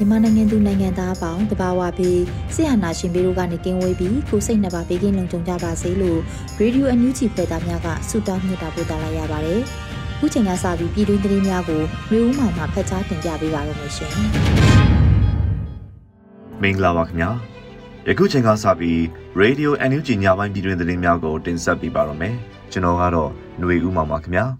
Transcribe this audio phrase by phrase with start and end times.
[0.00, 2.20] မြန်မာနိုင်ငံသူနိုင်ငံသားအပေါင်းတဘာဝပြီး
[2.54, 6.18] ဆရာနာရှင်ပြီးတို့ကနေကင်းဝေးပြီးကိုစိတ်နှစ်ပါးဘေးကင်းလုံခြုံကြပါစေလို့
[6.58, 9.60] ရေဒီယိုအန်ယူဂျီဖွဲ့သားများကဆုတောင်းမြတ်တာပို့တာလိုက်ရပါတယ်။
[10.18, 14.12] ခုချိန်ကစပြီးပြည်တွင်းသတင်းများကိုမျိုးဦးမှမှဖတ်ကြားတင်ပြပေးပါရမရှင်။
[16.62, 17.30] မင်္ဂလာပါခင်ဗျာ။
[18.08, 19.00] ယခုချိန်ကစပြီး
[19.38, 22.34] ရေဒီယိုအန်ယူဂျီညပိုင်းပြည်တွင်းသတင်းများကိုတင်ဆက်ပေးပါရမယ်။
[22.72, 24.44] ကျွန်တော်ကတော့ຫນွေဦးမှပါခင်ဗျာ။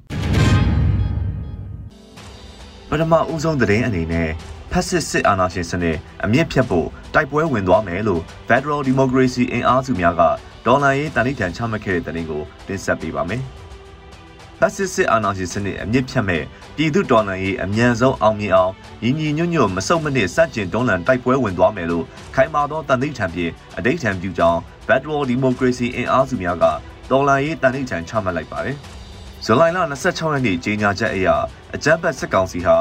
[2.90, 4.30] ပထမဦးဆုံးသတင်းအနေနဲ့
[4.72, 10.22] ဖက်စစ်စစ်အာဏာရှင်စနစ်အမြင့်ဖြတ်ဖို့တိုက်ပွဲဝင်သွားမယ်လို့ Federal Democracy အင်အားစုများက
[10.66, 13.42] ဒေါ်လာရေးတန်ဋိဌာန်ချမှတ်ခဲ့တဲ့တဲ့ကိုတင်ဆက်ပေးပါမယ်။
[14.58, 16.42] ဖက်စစ်စစ်အာဏာရှင်စနစ်အမြင့်ဖြတ်မဲ့
[16.76, 22.04] ပြည်သူဒေါ်လာရေးအမြန်ဆုံးအောင်မြင်အောင်ညီညီညွတ်ညွတ်မဆုတ်မနစ်စန့်ကျင်တွန်းလှန်တိုက်ပွဲဝင်သွားမယ်လို့
[22.34, 26.64] ခိုင်မာသောတန်ဋိဌာန်ဖြင့်အဋိဌာန်ပြုကြောင်း Federal Democracy အင်အားစုများက
[27.10, 28.76] ဒေါ်လာရေးတန်ဋိဌာန်ချမှတ်လိုက်ပါတယ်။
[29.44, 31.28] ဇူလိုင်လ26ရက်နေ့ကြေညာချက်အရ
[31.74, 32.76] အကြမ်းဖက်စစ်ကောင်စီဟာ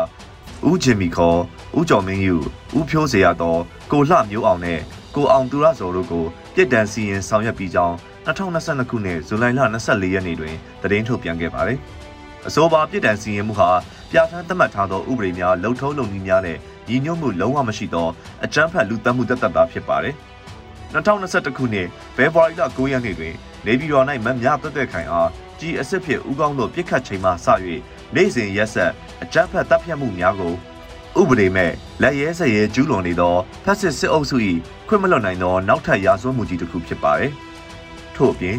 [0.67, 1.39] ဦးဂျင်မီခေါ်
[1.77, 2.35] ဦးကျော်မင်းယူ
[2.77, 4.79] ဦးဖြိုးစရာတော်ကိုလှမျိုးအောင်နဲ့
[5.15, 6.25] ကိုအောင်သူရဇော်တို့ကို
[6.55, 11.79] ပြစ်ဒဏ်စီရင်ဆောင်ရွက်ပြီးကြောင်း2022ခုနှစ်ဇူလိုင်လ24ရက်နေ့တွင်သတင်းထုတ်ပြန်ခဲ့ပါတယ်။
[12.47, 13.69] အဆိုပါပြစ်ဒဏ်စီရင်မှုဟာ
[14.11, 18.07] ပြဋ္ဌာန်းသတ်မှတ်ထားသောဥပဒေများလုံထုံးလုံနည်းများနဲ့ညီညွတ်မှုလုံးဝမရှိသော
[18.43, 20.15] အကြမ်းဖက်လူသတ်မှုတသက်တာဖြစ်ပါတယ်။
[20.93, 23.33] 2021ခုနှစ်ဖေဖော်ဝါရီလ9ရက်နေ့တွင်
[23.65, 27.47] နေပြည်တော်၌မမြတ်သက်သက်ခိုင်အားကြီးအစ်စ်ဖြစ်ဦးကောင်းတို့ပြစ်ခတ်ချိန်မှစ၍
[28.15, 28.91] နိုင်စဉ်ရက်ဆက်
[29.23, 30.53] အကြမ်းဖက်တပ်ဖြတ်မှုများကို
[31.19, 31.71] ဥပဒေမဲ့
[32.01, 34.37] လက်ရဲဆက်ရဲကျူးလွန်နေသောဖက်စစ်စစ်အုပ်စု၏
[34.87, 37.31] ခွင့်မလွတ်နိုင်သောနောက်ထပ်ရာဇဝတ်မှုကြီးတစ်ခုဖြစ်ပါတယ်။
[38.15, 38.57] ထို့အပြင်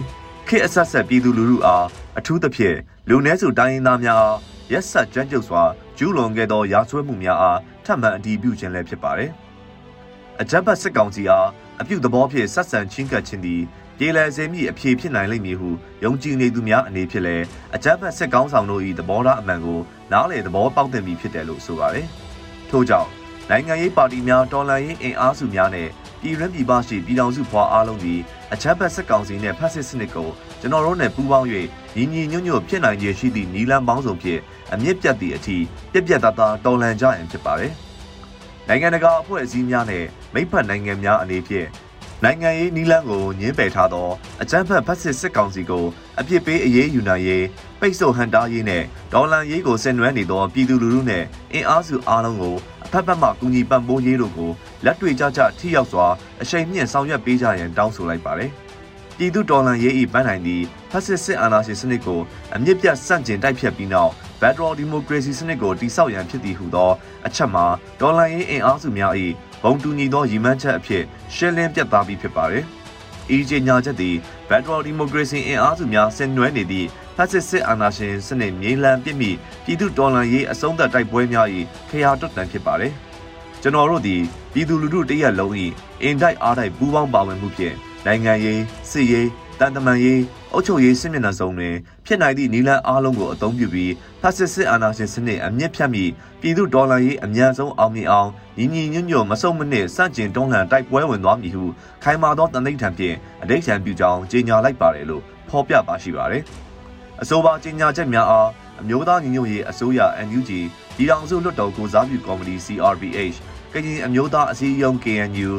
[0.48, 1.86] ခေတ်အဆက်ဆက်ပြည်သူလူထုအား
[2.18, 2.76] အထူးသဖြင့်
[3.08, 4.26] လူနည်းစုတိုင်းရင်းသားများ
[4.72, 5.62] ရက်ဆက်ကြမ်းကြုတ်စွာ
[5.98, 9.30] ကျူးလွန်ခဲ့သောရာဇဝတ်မှုများအားထပ်မံအတည်ပြုခြင်းလည်းဖြစ်ပါတယ်။
[10.40, 11.48] အကြမ်းဖက်စစ်ကောင်စီအား
[11.80, 13.62] အပြုသဘောဖြင့်ဆက်ဆံချင်းကပ်ခြင်းသည်
[14.02, 15.68] ပြေလည်စေမိအဖြေဖြစ်နိုင်လိမ့်မည်ဟု
[16.04, 17.44] ယုံကြည်နေသူများအနေဖြင့်လည်း
[17.74, 19.80] အကြမ်းဖက်စစ်ကောင်းဆောင်တို့၏သဘောထားအမှန်ကို
[20.12, 22.06] နားလည်သဘောပေါက်သင့်ပြီဖြစ်တယ်လို့ဆိုပါတယ်။
[22.70, 23.08] ထို့ကြောင့်
[23.50, 25.88] နိုင်ငံရေးပါတီများတော်လှန်ရေးအင်အားစုများနဲ့
[26.20, 28.14] ပြည်ရင်းပြည်ပရှိပြည်ထောင်စုဖွာအားလုံးဒီ
[28.52, 30.28] အချမ်းဖက်စစ်ကောင်စီနဲ့ဖက်စစ်စနစ်ကို
[30.60, 31.48] ကျွန်တော်တို့နဲ့ပူးပေါင်း၍
[31.96, 34.40] ညီညီညွတ်ညွတ်ဖြစ်နိုင်ခြေရှိသည့်နီလန်ပေါင်းစုံဖြင့်
[34.72, 35.56] အမြင့်ပြတ်သည့်အထိ
[35.92, 37.72] ပြက်ပြက်သားသားတော်လှန်ကြရန်ဖြစ်ပါတယ်။
[38.68, 41.68] နိုင်ငံတကာအဖွဲ့အစည်းများနဲ့မိဖက်နိုင်ငံများအနေဖြင့်
[42.24, 44.08] နိုင်ငံရေးနီလန်းကိုညှင်းပယ်ထားသော
[44.42, 45.84] အကြမ်းဖက်ဖက်စစ်စစ်ကောင်စီကို
[46.20, 47.44] အပြစ်ပေးအရေးယူနိုင်ရေး
[47.80, 48.82] ပိတ်ဆို့ဟန်တားရေးနဲ့
[49.12, 54.50] ဒေါ်လာရေးကိုဆင်နွှဲနေသောပြည်သူလူထုနဲ့အင်အားစုအားလုံးကိုအဖက်ဖက်မှကူညီပံ့ပိုးရေးတို့ကို
[54.84, 56.06] လက်တွေ့ကြကြထိရောက်စွာ
[56.42, 58.50] အရှိန်မြင့်ဆောင်ရွက်ပေးကြရန်တောင်းဆိုလိုက်ပါတယ်။
[59.16, 62.20] ပြည်သူဒေါ်လာရေးဤပန်းနိုင်သည့် ဖက်စစ်စစ်အာဏာရှင်စနစ်ကို
[62.54, 66.90] အမြင့်ပြတ်ဆန့်ကျင်တိုက်ဖြတ်ပြီးနောက် Federal Democracy စနစ်ကိုတိဆောက်ရန်ဖြစ်သည်ဟုသော
[67.26, 67.66] အချက်မှာ
[68.00, 69.12] ဒေါ်လာရေးအင်အားစုများ၏
[69.62, 72.64] ဘုံတူညီသောရည်မှန်းချက်အဖြစ်ရှင်းလင်းပြသပြီးဖြစ်ပါတယ်။
[73.36, 74.16] ဤကြေညာချက်သည်
[74.48, 79.30] Federal Democracy အင်အားစုများဆင်နွှဲနေသည့်ဖက်စစ်စစ်အာဏာရှင်စနစ်မြေလံပြစ်မိ
[79.64, 81.48] ပြည်သူတော်လှန်ရေးအဆုံးသတ်တိုက်ပွဲများ၏
[81.90, 82.92] ခရာတွတ်တန်ဖြစ်ပါတယ်။
[83.62, 84.22] ကျွန်တော်တို့သည်
[84.52, 85.54] ပြည်သူလူထုတရက်လုံး၏
[86.02, 87.74] အင်တိုက်အားတိုက်ပူးပေါင်းပါဝင်မှုဖြင့်
[88.06, 89.28] နိုင်ငံရေးစစ်ရေး
[89.58, 90.20] တန်တမာရေး
[90.52, 91.74] အုပ်ချုပ်ရေးစစ်မျက်နှာစုံတွင်
[92.06, 96.10] ဖြစ်နိုင်သည့်နီလန်းအားလုံးကိုအသုံးပြုပြီးဖက်စစ်စစ်အာဏာရှင်စနစ်အမြင့်ဖြတ်ပြီး
[96.40, 98.28] ပြည်သူဒေါ်လာရေးအများဆုံးအောင်မြင်အောင်
[98.58, 101.64] ညီညီညွတ်ညွတ်မဆုံမနစ်စန့်ကျင်တွန်းလှန်တိုက်ပွဲဝင်သွားမည်ဟု
[102.02, 106.42] ခိုင်မာသောတန်သိထံဖြင့်အဋိဌံပြုကြောင်းကြေညာလိုက်ပါတယ်လို့ဖော်ပြပါရှိပါတယ်။
[107.22, 108.48] အဆိုပါကြေညာချက်များအား
[108.80, 110.50] အမျိုးသားညီညွတ်ရေးအစိုးရ NUG
[110.96, 113.36] ပြည်ထောင်စုလွှတ်တော်ကိုစားပြုကော်မတီ CRPH
[113.72, 115.50] ကရင်အမျိုးသားအစည်းအရုံး KNU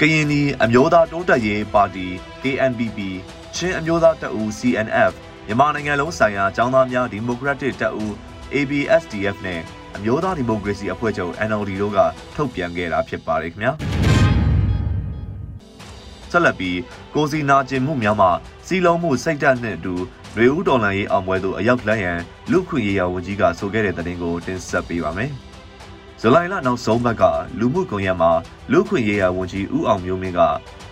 [0.00, 2.06] ကရင်နီအမျိုးသားတိုးတက်ရေးပါတီ
[2.42, 2.98] KNPP
[3.56, 5.12] ချင်းအမျိုးသားတပ်ဦး CNF
[5.46, 8.12] မြန်မာနိုင်ငံလုံးဆိုင်ရာចောင်းသားများဒီမိုကရက်တစ်တပ်ဦး
[8.54, 9.60] ABSDF နဲ့
[9.96, 11.98] အမျိုးသားဒီမိုကရေစီအဖွဲ့ချုပ် NLD တို့က
[12.36, 13.72] ထုတ်ပြန်ခဲ့တာဖြစ်ပါတယ်ခင်ဗျာ
[16.30, 16.78] ဆက်လက်ပြီး
[17.14, 18.28] ကိုစီနာကျင်မှုများမှ
[18.66, 19.94] စီလုံးမှုစိတ်ဓာတ်နဲ့အတူ
[20.36, 22.18] နွေဦးတော်လန်ရေးအောင်ပွဲသို့အရောက်လန်းရန်
[22.50, 25.32] လူခွင့်ရေးရာဝန်ကြီးကဆိုခဲ့တဲ့သတင်းကိုတင်ဆက်ပေးပါမယ်။
[26.26, 27.22] ဇူလိုင်လနောက်ဆုံးပတ်က
[27.58, 28.30] လူမှုကွန်ရက်မှာ
[28.72, 30.40] လူခွင့်ရေးရာဝန်ကြီးဦးအောင်မျိုးမင်းက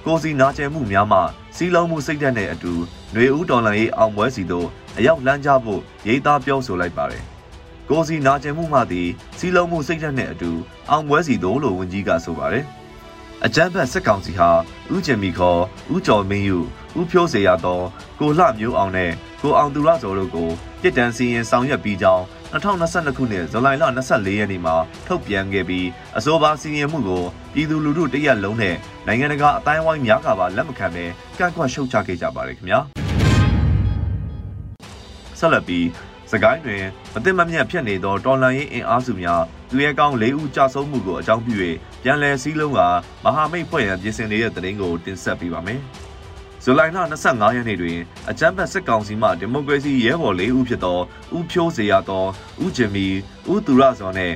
[0.05, 1.19] ကိုစီနာကျဲမှုများမှ
[1.57, 2.73] စီးလုံးမှုစိတ်ဓာတ်နဲ့အတူ
[3.13, 4.67] ຫນွေဦးတော်လန်ရေးအောင်ပွဲစီတို့
[4.99, 7.23] အရောက်လမ်းကြဖို့ရေးသားပြောဆိုလိုက်ပါတယ်။
[7.91, 9.09] ကိုစီနာကျဲမှုမှသည်
[9.39, 10.51] စီးလုံးမှုစိတ်ဓာတ်နဲ့အတူ
[10.91, 12.65] အောင်ပွဲစီတို့လို့ဝန်ကြီးကဆိုပါတယ်။
[13.45, 14.51] အကြမ်းဖက်စစ်ကောင်စီဟာ
[14.95, 15.61] ဥကျင်မီခေါ်
[15.95, 16.59] ဥကျော်မင်းယူ
[16.99, 17.81] ဥဖြိုးစေရသော
[18.21, 20.49] ကိုလှမျိုးအောင်နဲ့ကိုအောင်သူရဇော်တို့ကို
[20.81, 24.75] ပြည်တန်းစီရင်ဆောင်ရွက်ပြီးကြောင်း 2022ခုနှစ်ဇူလိုင်လ24ရက်နေ့မှာ
[25.07, 25.87] ထုတ်ပြန်ခဲ့ပြီး
[26.19, 27.23] အဆိုပါစီရင်မှုကို
[27.53, 31.05] ပြည်သူလူထုတရက်လုံးနဲ့နိုင်ငံတကာအတိုင်းအဝိုင်းများကပါလက်မခံဘဲ
[31.39, 32.81] ကန့်ကွက်ရှုတ်ချခဲ့ကြပါတယ်ခင်ဗျာ
[35.39, 35.87] ဆက်လက်ပြီး
[36.33, 36.85] စကိုင်းတွင်
[37.15, 41.55] မသိမမြတ်ဖြစ်နေသောတော်လန်ရေးအင်အားစုများသူရဲကောင်း၄ဦးကြာဆုံးမှုကိုအကြောင်းပြု၍
[42.03, 42.81] ပြန်လည်စည်းလုံးက
[43.25, 45.81] မဟာမိတ်ဖွဲ့ရန်ပြင်ဆင်နေတဲ့တရင်ကိုတင်ဆက်ပေးပါမယ်။
[46.67, 47.99] ဇူလိုင်လ25ရက်နေ့တွင်
[48.31, 50.99] အကြမ်းဖက်စစ်ကောင်စီမှဒီမိုကရေစီရဲဘော်၄ဦးဖြစ်သော
[51.37, 52.25] ဦးဖြိုးစေရသော
[52.63, 53.07] ဦးဂျင်မီ
[53.53, 54.35] ဦးသူရဇော်နှင့်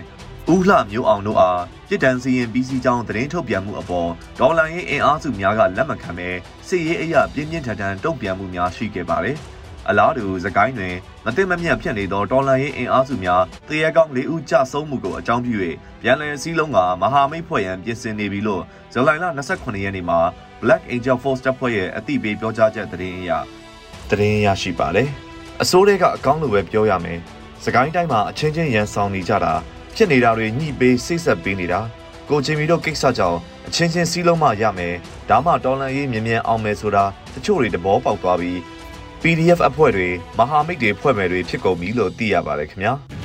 [0.52, 4.10] ဦးလှမျိုးအောင်တို့အားပြည်တန်းစီရင်ပြီးစီကြောင်းသတင်းထုတ်ပြန်မှုအပေါ်
[4.40, 6.28] ဒေါ်လာရေးအင်အားစုများကလက်မခံဘဲ
[6.68, 9.36] စစ်ရေးအရာပြင်းပြင်းထန်ထန်တုံ့ပြန်မှုများရှိခဲ့ပါတယ်။
[9.88, 10.94] အလားတူသကိုင်းတွင်
[11.24, 15.54] မသိမမြတ်ဖြစ်နေသောဒေါ်လာရေးအင်အားစုများတရေကောင်း၄ဦးကြဆုံးမှုကိုအကြောင်းပြု၍
[16.02, 20.20] ပြန်လည်စည်းလုံးကမဟာမိတ်ဖွဲ့ရန်ပြင်ဆင်နေပြီလို့ဇူလိုင်လ28ရက်နေ့မှာ
[20.61, 23.31] Black Angel Force တပ်ဖွဲ့ရဲ့အသိပေးပြောကြားချက်သတင်းအရ
[24.09, 25.09] သတင်းရရှိပါတယ်။
[25.61, 27.19] အစိုးရကအကောင်းလိုပဲပြောရမယ်။
[27.63, 29.53] စကိုင်းတိုင်းမှာအချင်းချင်းရန်ဆောင်နေကြတာ
[29.95, 31.79] ဖြစ်နေတာတွေညှိပေးစိတ်ဆက်ပေးနေတာ
[32.29, 34.93] ကိုချင်းမီတို့ကိစ္စကြောင့်အချင်းချင်းစီးလုံးမှရမယ်။
[35.29, 38.57] ဒါမှတော်လန်ရေးမြ мян အောင်မယ်ဆိုတာတချို့တွေတဘောပေါက်သွားပြီး
[39.21, 42.93] PDF အဖွဲ့တွေမဟာမိတ်တွေဖွဲ့မယ်တွေဖြစ်ကုန်ပြီလို့သိရပါတယ်ခင်ဗျာ။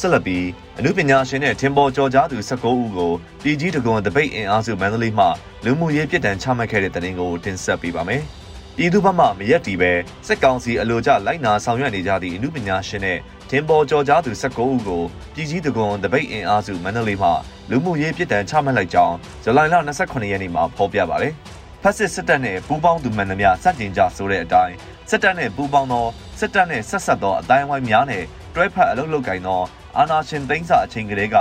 [0.00, 0.46] ဆက်လက်ပြီး
[0.78, 3.12] အမှုပညာရှင်နဲ့ထင်ပေါ်ကျော်ကြားသူ19ဦးကို
[3.42, 5.26] ပြည်ကြီးတကွန်တပိတ်အင်အားစုမန္တလေးမှ
[5.64, 8.22] လူမှုရေးပြည်တံချမှတ်ခဲ့တဲ့တဲ့တင်ကိုတင်ဆက်ပေးပါမယ်။
[8.76, 9.92] ပြည်သူ့ဘက်မှမရက်တီပဲ
[10.26, 13.18] စက်ကောင်စီအလိုကျလိုက်နာဆောင်ရွက်နေကြသည့်အမှုပညာရှင်နဲ့
[13.50, 15.02] ထင်ပေါ်ကျော်ကြားသူ19ဦးကို
[15.34, 17.30] ပြည်ကြီးတကွန်တပိတ်အင်အားစုမန္တလေးမှ
[17.70, 21.32] လူမှုရေးပြည်တံချမှတ်လိုက်ကြောင်းဇူလိုင်လ28ရက်နေ့မှာဖော်ပြပါတယ်။
[21.82, 24.74] ဖက်စစ်စစ်တပ်နဲ့ပူးပေါင်းသူမှန်သမျှစတင်ကြဆိုတဲ့အတိုင်း
[25.10, 26.06] စစ်တပ်နဲ့ပူးပေါင်းသော
[26.38, 28.24] စစ်တပ်နဲ့ဆက်ဆက်သောအတိုင်းအဝိုင်းများနဲ့
[28.54, 29.60] တွဲဖက်အလုပ်လုပ်ကိုင်သော
[29.96, 31.36] အာဏာရှင်သိမ်းစာအချိန်ကလေးက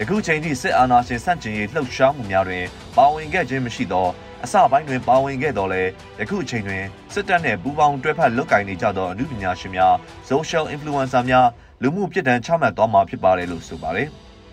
[0.00, 2.64] ယခုချိန်ထိစစ်အာဏာရှင်ဆန့်ကျင်ရေးလှုပ်ရှားမှုများတွင်
[2.96, 4.08] ပါဝင်ခဲ့ခြင်းမရှိသော
[4.44, 5.82] အစပိုင်းတွင်ပါဝင်ခဲ့တော်လဲ
[6.20, 6.82] ယခုအချိန်တွင်
[7.12, 9.94] စစ်တပ်နှင့်ပူးပေါင်းတွဲဖက်လုပ်ကိုင်နေကြသောအမှုပညာရှင်များ
[10.30, 11.48] social influencer များ
[11.82, 14.08] လူမှုပြည်တံချမှတ်သွားမှာဖြစ်ပါတယ်လို့ဆိုပါတယ်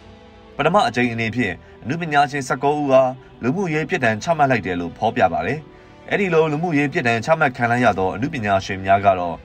[0.56, 1.54] ။ပထမအကြိမ်အနေဖြင့်
[1.84, 3.12] အမှုပညာရှင်19ဦးအား
[3.44, 5.60] လူမှုရေးပြည်တံချမှတ်လိုက်တယ်လို့ဖော်ပြပါတယ်။
[6.10, 9.36] အဲ့ဒီလိုလူမှုရေးပြည်တံချမှတ်ခံလိုက်ရသောအမှုပညာရှင်များကတော့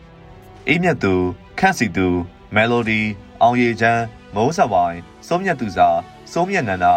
[0.68, 1.14] အေးမြတ်သူ
[1.58, 2.08] ခန့်စီသူ
[2.56, 3.02] melody
[3.44, 4.04] အောင်ရည်ချမ်း
[4.34, 5.88] မိုးစဝိုင်စိုးမြတ်သူစာ
[6.32, 6.94] စိုးမြတ်နန္ဒာ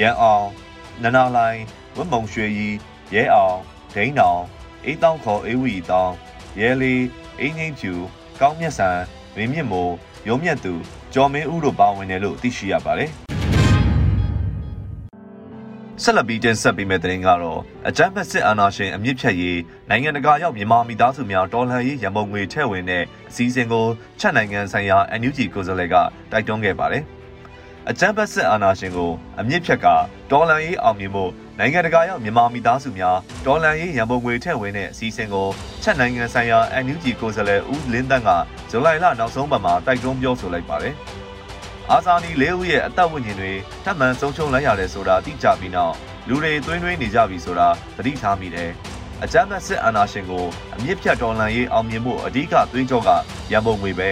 [0.00, 0.46] ရန်အောင်
[1.02, 1.62] နန္ဒာလိုင်း
[1.96, 2.76] ဝတ်မုံရွှေကြီး
[3.14, 3.58] ရဲအောင်
[3.94, 4.42] ဒိန်းတောင်
[4.84, 6.14] အေးတောင်းခေါ်အေးဝီတောင်း
[6.60, 6.94] ရဲလီ
[7.40, 7.92] အင်းငိမ့်ဖြူ
[8.40, 8.98] ကောင်းမြတ်ဆန်
[9.36, 9.94] မင်းမြင့်မိုး
[10.28, 10.74] ရုံးမြတ်သူ
[11.14, 13.10] ကျော်မင်းဦးတို့ပါဝင်တယ်လို့သိရှိရပါတယ်
[16.02, 23.86] ဆက်လက်ပြီးတင်ဆက်ပေးမယ့်သတင်းကတော့အကြမ်းဖက်စစ်အာဏာရှင်အမြင့်ဖြတ်ရေးနိုင်ငံတကာရောက်မြန်မာမိသားစုများတော်လှန်ရေးရမုံငွေထည့်ဝင်တဲ့အစည်းအဝေးကို
[24.20, 25.96] ချက်နိုင်ငံဆိုင်ရာ NUG ကိုယ်စားလှယ်က
[26.32, 27.02] တိုက်တွန်းခဲ့ပါတယ်။
[27.90, 29.10] အကြမ်းဖက်စစ်အာဏာရှင်ကို
[29.40, 29.86] အမြင့်ဖြတ်က
[30.30, 33.16] တော်လှန်ရေးအောင်မြင်ဖို့နိုင်ငံတကာရောက်မြန်မာမိသားစုများ
[33.46, 35.48] တော်လှန်ရေးရမုံငွေထည့်ဝင်တဲ့အစည်းအဝေးကို
[35.82, 38.30] ချက်နိုင်ငံဆိုင်ရာ NUG ကိုယ်စားလှယ်ဦးလင်းတန်းက
[38.70, 40.96] ဇူလိုင်လနောက်ဆုံးပတ်မှာတိုက်တွန်းပြောဆိုလိုက်ပါတယ်။
[41.92, 43.52] အာဇာနည်လေးဦးရဲ့အသက်ဝိညာဉ်တွေ
[43.84, 45.94] ထပ်မံဆုံးရှုံးလိုက်ရတယ်ဆိုတာသိကြပြီးနောက်
[46.28, 48.70] လူတွေသွင်းသွင်းနေကြပြီဆိုတာသတိထားမိတယ်။
[49.24, 53.10] အကြမ်းဖက်စစ်အာဏာရှင်ကိုအမြင့်ဖြတ်တော်လှန်ရေးအောင်မြင်မှုအဓိကသွေးကြောက
[53.52, 54.10] ရန်ပုံငွေပဲ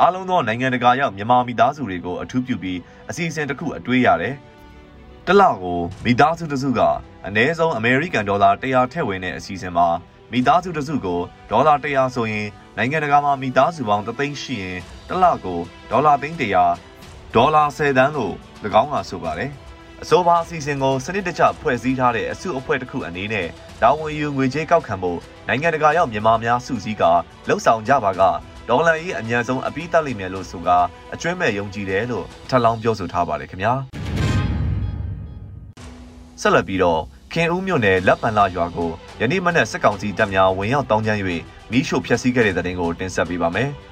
[0.00, 2.78] အားလုံးသောနိုင်ငံတကာရောက်မြန်မာမိသားစုတွေကိုအထူးပြုပြီး
[3.10, 4.34] အစီအစဉ်တစ်ခုအတွေးရတယ်။
[5.26, 6.80] တလောက်ကိုမိသားစုတစုက
[7.26, 9.88] အနည်းဆုံးအမေရိကန်ဒေါ်လာ100ထည့်ဝင်တဲ့အစီအစဉ်မှာ
[10.32, 14.78] မိသားစုတစုကိုဒေါ်လာ100ဆိုရင်နိုင်ငံတကာမှာမိသားစုပေါင်း3သိန်းရှိရင်
[15.08, 16.95] တလောက်ကိုဒေါ်လာသိန်း100
[17.38, 18.34] ဒေါ်လာ10သန်းလို့၎
[18.82, 19.50] င်းကဆိုပါတယ်။
[20.02, 23.48] အဆိုပါအစီအစဉ်ကိုစနစ်တကျဖွဲ့စည်းထားတဲ့အစုအဖွဲ့တစ်ခုအနေနဲ့
[23.82, 27.04] တာဝန်ယူငွေကြေးကောက်ခံဖို့နိုင်ငံတကာရောက်မြန်မာများစုစည်းက
[27.48, 28.22] လှုပ်ဆောင်ကြပါက
[28.68, 30.68] ဒေါ်လာကြီးအများဆုံးအပြီးတက်လိမ့်မယ်လို့ဆိုက
[31.14, 33.72] အကျွမ်းမဲ့ယုံကြည်တယ်လို့ထပ်လောင်းပြောဆိုထားပါတယ်ခင်ဗျာ။
[36.40, 37.00] ဆက်လက်ပြီးတော့
[37.32, 38.90] ခင်ဦးမြို့နယ်လက်ပံလာရွာကို
[39.20, 41.20] ယနေ့မနက်စစ်ကောင်စီတပ်များဝင်ရောက်တောင်းကျမ်း၍
[41.70, 43.70] မိရှို့ဖျက်ဆီးခဲ့တဲ့တဲ့တင်ကိုတင်ဆက်ပေးပါမယ်။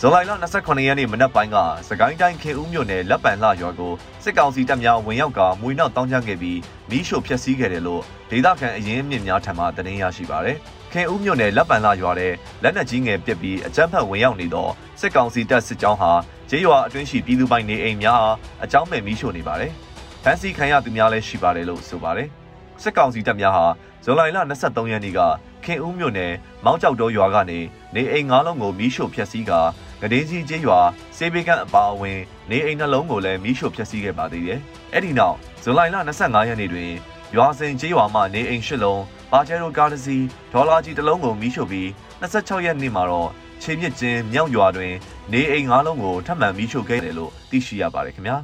[0.00, 1.56] ဇူလိုင်လ28ရက်နေ့မနက်ပိုင်းက
[1.88, 3.92] စကိုင်းတိုင်းခေဦးမြို့နယ်လက်ပံလှရွာကို
[4.24, 6.58] စစ်ကောင်စီတပ်များဝင်ရောက်ကမွေနောက်တောင်းကျခဲ့ပြီး
[6.90, 10.56] မီးရှို့ဖျက်ဆီးခဲ့တယ်လို့ဒေသခံအရင်းအမြစ်များထံမှသတင်းရရှိပါရယ်။
[10.92, 14.68] ခေဦးမြို့နယ်လက်ပံလှရွာတဲ့လက်နက်ကြီးငယ်ပစ်ပြီးအကြမ်းဖက်ဝင်ရောက်နေသော
[15.00, 16.12] စစ်ကောင်စီတပ်စစ်ကြောင်းဟာ
[16.50, 19.72] ကျေးရွာအတွင်းရှိပြည်သူပိုင်နေအိမ်များအားအကြောင်းမဲ့မီးရှို့နေပါတယ်။
[20.24, 22.28] ဖမ်းဆီးခံရသူများလည်းရှိပါတယ်လို့ဆိုပါတယ်။
[22.82, 23.66] စစ်ကောင်စီတပ်များဟာ
[24.04, 25.20] ဇူလိုင်လ23ရက်နေ့က
[25.64, 26.32] ခင်ဦးမြို့နယ်
[26.64, 27.58] မောင်းကြောက်တော်ရွာကနေ
[27.94, 29.60] နေအိမ်၅လုံးကိုမီးရှို့ဖျက်ဆီးကာ
[30.02, 30.78] ငဒင်းကြီးကျေးရွာ
[31.16, 32.18] စေဘေကန်အပါအဝင်
[32.50, 34.60] နေအိမ်နှလုံးကိုလည်းမီးရှို့ဖျက်ဆီးခဲ့ပါသေးတယ်။
[34.92, 36.90] အဲ့ဒီနောက်ဇူလိုင်လ25ရက်နေ့တွင်
[37.36, 41.86] ရွာစဉ်ကျေးရွာမှနေအိမ်၈လုံးပါဂျေရိုကားတစ်စီးဒေါ်လာကြီးတစ်လုံးကိုမီးရှို့ပြီး
[42.20, 43.30] 26ရက်နေ့မှာတော့
[43.62, 44.92] ခြေမြင့်ကျင်းမြောက်ရွာတွင်
[45.32, 48.36] နေအိမ်၅လုံးကိုထပ်မံမီးရှို့ခဲ့တယ်လို့သိရှိရပါတယ်ခင်ဗျာ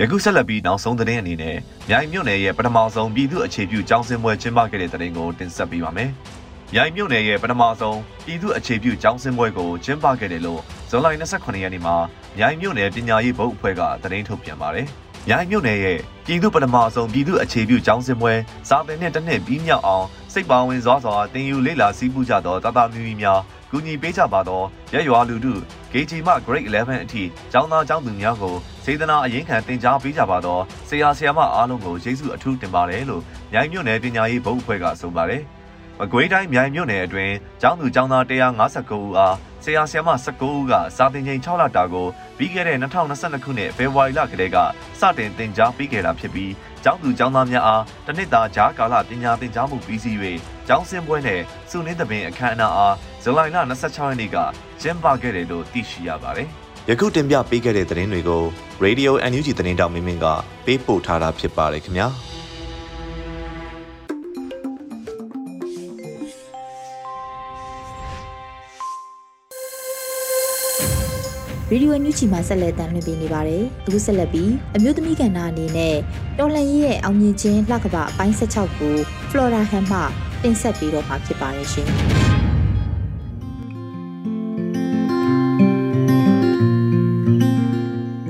[0.00, 1.56] ယခုဆက်လက်ပြီးနောက်ဆုံးသတင်းအနေနဲ့
[1.88, 6.10] မြိုင်မြို့နယ်ရဲ့ပထမဆုံးပြည်သူ့အခြေပြုကျောင်းစင်ပွဲကျင်းပခဲ့တဲ့သတင်းကိုတင်ဆက်ပေးပါမယ်။
[6.76, 11.96] မြိုင်မြို့နယ်ရဲ့ပထမဆုံးပြည်သူ့အခြေပြုကျောင်းစင်ပွဲကိုကျင်းပခဲ့တယ်လို့ဇွန်လ28ရက်နေ့မှာ
[12.38, 14.86] မြိုင်မြို့နယ်ပညာရေးဘုတ်အဖွဲ့ကသတင်းထုတ်ပြန်ပါတယ်။
[15.28, 18.32] မြိုင်မြို့နယ်ရဲ့ပြည်သူ့ပထမဆုံးပြည်သူ့အခြေပြုကျောင်းစင်ပွဲ
[18.68, 23.40] စာသင်နှစ်တစ်နှစ်ပြီးမြောက်အောင်စိတ်ပါဝင်စွာစွာတင်ယူလေ့လာစည်းပူးကြသောတာတာမီမီများ
[23.70, 24.62] ကူညီပေးကြပါသော
[24.94, 25.54] ရက်ရွာလူထု
[25.92, 28.54] KG မှ Grade 11အထိကျောင်းသားကျောင်းသူများကို
[28.84, 35.44] စေတနာအရင်ခံတင် जा ပေးကြပါသောဆရာဆရာမအားလုံးကိုယေရှုအထူးတင်ပါတယ်လို့မြိုင်မြို့နယ်ပညာရေးဘုတ်အဖွဲ့ကဆိုပါတယ်။
[36.00, 42.06] မကွေးတိုင်းမြိုင်မြို့နယ်အတွင်းကျောင်းသူကျောင်းသား159ဦးအားဆရာဆရာမ19ဦးကစာသင်ချိန်6လတာကို
[42.38, 44.58] ပြီးခဲ့တဲ့2022ခုနှစ်ဖေဖော်ဝါရီလကတည်းက
[45.00, 46.52] စတင်တင် जा ပေးခဲ့တာဖြစ်ပြီး
[46.84, 50.16] ကျောင်းသူကျောင်းသားများအားတနစ်တာဂျားကာလပညာသင်ကြားမှုပြီးစီး၍
[50.68, 54.36] ကျောင်းစင်ပွဲနဲ့စုနင်းသဘင်အခမ်းအနားအားဇူလိုင်လ26ရက်နေ့က
[54.80, 56.48] ကျင်းပခဲ့တယ်လို့သိရှိရပါတယ်။
[56.88, 58.42] ယခုတင်ပြပေးခဲ့တဲ့သတင်းတွေကို
[58.84, 60.26] Radio NUG သတင်းတောင်မင်းမင်းက
[60.66, 62.08] ပေးပို့ထားတာဖြစ်ပါတယ်ခင်ဗျာ။
[71.74, 75.96] ရေဒီယိုညူချီမှာဆက်လက်တမ်းလွှင့်ပေးနေပါတယ်။အခုဆက်လက်ပြီးအမျိုးသမီးကဏ္ဍအနေနဲ့
[76.38, 78.96] တော်လှန်ရေးရဲ့အောင်မြင်ခြင်းလှကပအပိုင်း16ကို
[79.30, 79.98] Flora Han မှ
[80.42, 81.88] တင်ဆက်ပေးတော့မှာဖြစ်ပါတယ်ရှင်။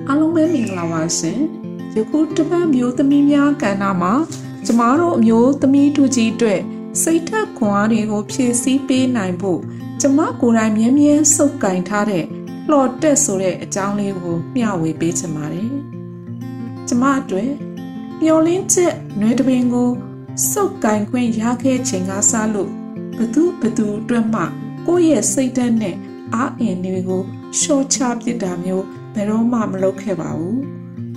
[0.08, 1.38] အားလုံးပဲမင်္ဂလာပါရှင်။
[1.96, 4.12] ယခုတပတ်မျိုးသမီးများကဏ္ဍမှာ
[4.66, 6.60] ကျမတို့အမျိုးသမီးတို့ကြီးအတွက်
[7.02, 9.60] စိတ်ထက်ခွန်အားတွေကိုဖြည့်ဆည်းပေးနိုင်ဖို့
[10.00, 12.26] ကျမကိုယ်တိုင်မြဲမြဲစုပ်ကင်ထားတဲ့
[12.70, 15.70] လှော်တက်ဆိုတဲ့အကြောင်းလေးကိုမျှဝေပေးချင်ပါတယ်။
[16.88, 17.50] ကျမအတွက်
[18.22, 19.90] မျောလင်းချက်နွေတပင်ကို
[20.50, 22.70] စုပ်ကင်ခွင့်ရခဲ့ချိန်ကစလို့
[23.18, 24.42] ဘသူဘသူအတွက်မှ
[24.86, 25.96] ကိုယ့်ရဲ့စိတ်ဓာတ်နဲ့
[26.34, 27.22] အားအင်တွေကို
[27.60, 30.58] ရှော့ချပစ်တာမျိုးဘယ်တော့မှမလုပ်ခဲ့ပါဘူး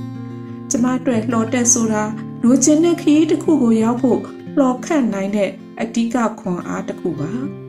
[0.70, 2.04] ။ကျမအတွက်လှော်တက်ဆိုတာ
[2.44, 4.20] လူချင်းတဲ့ခရီးတစ်ခုကိုရောက်ဖို့
[4.58, 5.50] လှော်ခတ်နိုင်တဲ့
[5.82, 7.32] အဓိကခွန်အားတစ်ခုပါ။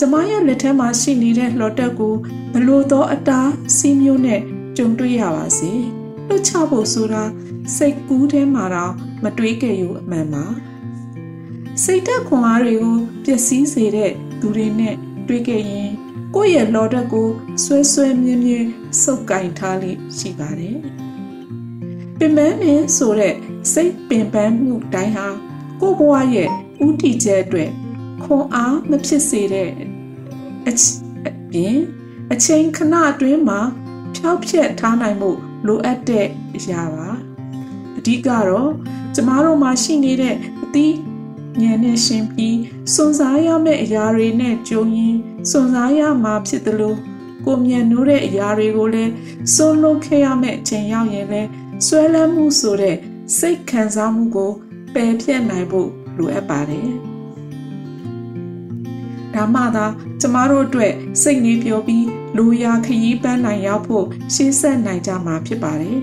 [0.00, 2.14] ကျမရဲ့လက်ထဲမှာရှိနေတဲ့လှော်တက်ကို
[2.54, 4.40] ဘလို့သောအတားစီးမျိုးနဲ့
[4.76, 5.72] ကြုံတွေ့ရပါစေ။
[6.28, 7.24] လွတ်ချဖို့ဆိုတာ
[7.76, 10.44] စိတ်ကူးထဲမှာတော့မတွေးကြရအမှန်ပါ။
[11.82, 14.94] စိတ်သက်ခွန်အားတွေကိုပျက်စီးစေတဲ့သူတွေနဲ့
[15.28, 15.90] တွေးကြရင်
[16.34, 17.28] ကိုယ့်ရဲ့လော်တက်ကို
[17.64, 18.68] ဆွဲဆွဲမြင်းမြင်း
[19.02, 20.76] စုပ်ကင်ထားလိရှိပါတယ်။
[22.18, 23.34] ပင်ပန်းနေဆိုတဲ့
[23.72, 25.28] စိတ်ပင်ပန်းမှုတိုင်းဟာ
[25.80, 26.48] ကိုယ့်ဘဝရဲ့
[26.86, 27.70] ဥတီချက်အတွက်
[28.22, 29.70] ခွန်အားမဖြစ်စေတဲ့
[30.66, 30.72] အ
[31.50, 31.76] ပြင်
[32.32, 33.60] အချိန်ခဏအတွင်းမှာ
[34.14, 35.30] ဖြောက်ဖြက်ထားနိုင်မှု
[35.66, 37.08] လိုအပ်တဲ့အရာပါ
[37.98, 38.70] အဓိကတော့
[39.14, 40.94] ကျမတို့မှာရှိနေတဲ့အသီး
[41.60, 42.58] ဉာဏ်နဲ့ရှင်ပြီး
[42.94, 45.16] စွန့်စားရမယ့်အရာတွေနဲ့ကြုံရင်
[45.50, 46.98] စွန့်စားရမှာဖြစ်တယ်လို့
[47.44, 49.12] ကိုမြတ်နိုးတဲ့အရာတွေကိုလည်း
[49.54, 51.48] စွန့်လွတ်ခဲ့ရမယ့်အချိန်ရောက်ရင်လည်း
[51.86, 52.96] ဆွဲလန်းမှုဆိုတဲ့
[53.38, 54.50] စိတ်ခံစားမှုကို
[54.94, 57.07] ပယ်ဖြတ်နိုင်ဖို့လိုအပ်ပါတယ်
[59.38, 59.86] ဒါမှသာ
[60.20, 60.92] ကျမတို့အတွက်
[61.22, 66.00] စိတ်နေပြောပြီးလူရာခရီးပန်းနိုင်ရောက်ဖို့ရှေ့ဆက်နိုင်ကြမှာဖြစ်ပါတယ်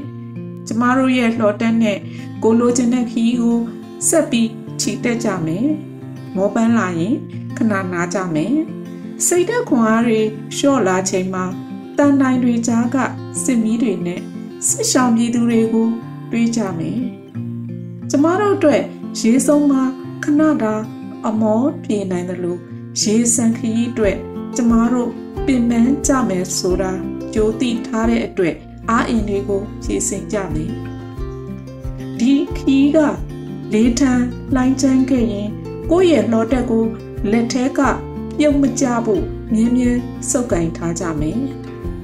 [0.67, 1.97] ကျမတို့ရဲ့လှော်တက်နဲ့
[2.43, 3.57] ကိုလိုချင်တဲ့ခရီးကို
[4.09, 4.49] ဆက်ပြီး
[4.81, 5.67] ခြိတက်ကြမယ်။
[6.35, 7.15] မောပန်းလာရင်
[7.57, 8.53] ခဏနားကြမယ်။
[9.25, 10.19] စိတ်သက်ခွန်အားတွေ
[10.55, 11.45] လျှော့လာချိန်မှာ
[11.97, 12.97] တန်တိုင်းတွေကြားက
[13.43, 14.21] စစ်မီးတွေနဲ့
[14.67, 15.87] စစ်ဆောင်ပြည်သူတွေကို
[16.31, 16.99] တွေးကြမယ်။
[18.09, 18.81] ကျမတို့အတွက်
[19.19, 19.83] ရေးဆုံးမှာ
[20.23, 20.73] ခဏတာ
[21.27, 22.59] အမောပြေနိုင်တယ်လို့
[23.01, 24.17] ရေးစံခရီးအတွက်
[24.55, 25.09] ကျမတို့
[25.45, 26.91] ပင်ပန်းကြမယ်ဆိုတာ
[27.33, 28.55] ကြိုးတိထားတဲ့အတွက်
[28.89, 30.71] အားအင်တွေကိုဖြည့်ဆင်ကြမယ်။
[32.19, 32.97] ဒီခီးက
[33.73, 34.25] လေးထန်း
[34.55, 35.49] လှိုင်းချမ်းခဲ့ရင်
[35.91, 36.85] ကိုယ့်ရဲ့လှော်တက်ကို
[37.31, 37.79] လက်ထဲက
[38.37, 39.23] ပြုတ်မကြဖို့
[39.53, 39.99] မြင်းမြင်း
[40.29, 41.39] စုပ်ကင်ထားကြမယ်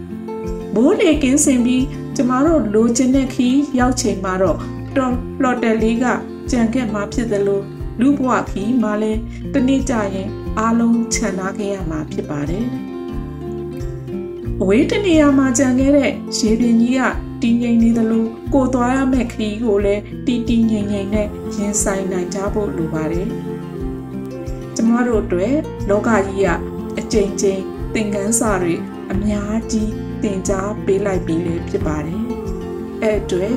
[0.74, 4.58] ။မိုးလေကင်းစင်ပြီးကျမတို့လိုချင်တဲ့ခီးရောက်ချိန်မှာတော့
[4.98, 6.06] တော်လှော်တက်လေးက
[6.52, 7.64] ကြံခဲ့မှာဖြစ်တယ်လို့
[8.02, 9.22] လူဘဝခီးမှလည်း
[9.54, 10.30] တနေ့ကြရင်
[10.60, 12.66] အားလုံးခြံထားခဲ့ရမှာဖြစ်ပါတယ်။
[14.62, 17.02] အဝေးတနေရာမှာကြံခဲ့တဲ့ရေပြင်ကြီးက
[17.42, 23.28] တည်ငြိမ်နေသလိုကိုသွားရမယ့်ခရီးကိုလည်းတည်တည်ငြိမ်ငြိမ်နဲ့ရင်ဆိုင်နိုင်ကြဖို့လိုပါတယ်။
[24.76, 25.56] ကျမတို့အတွက်
[25.90, 26.48] လောကကြီးက
[27.00, 27.62] အကြိမ်ကြိမ်
[27.94, 28.76] သင်ခန်းစာတွေ
[29.12, 29.92] အများကြီး
[30.24, 32.22] သင်ကြားပေးလိုက်ပြီးလည်းဖြစ်ပါတယ်။
[33.02, 33.54] အဲ့အတွက်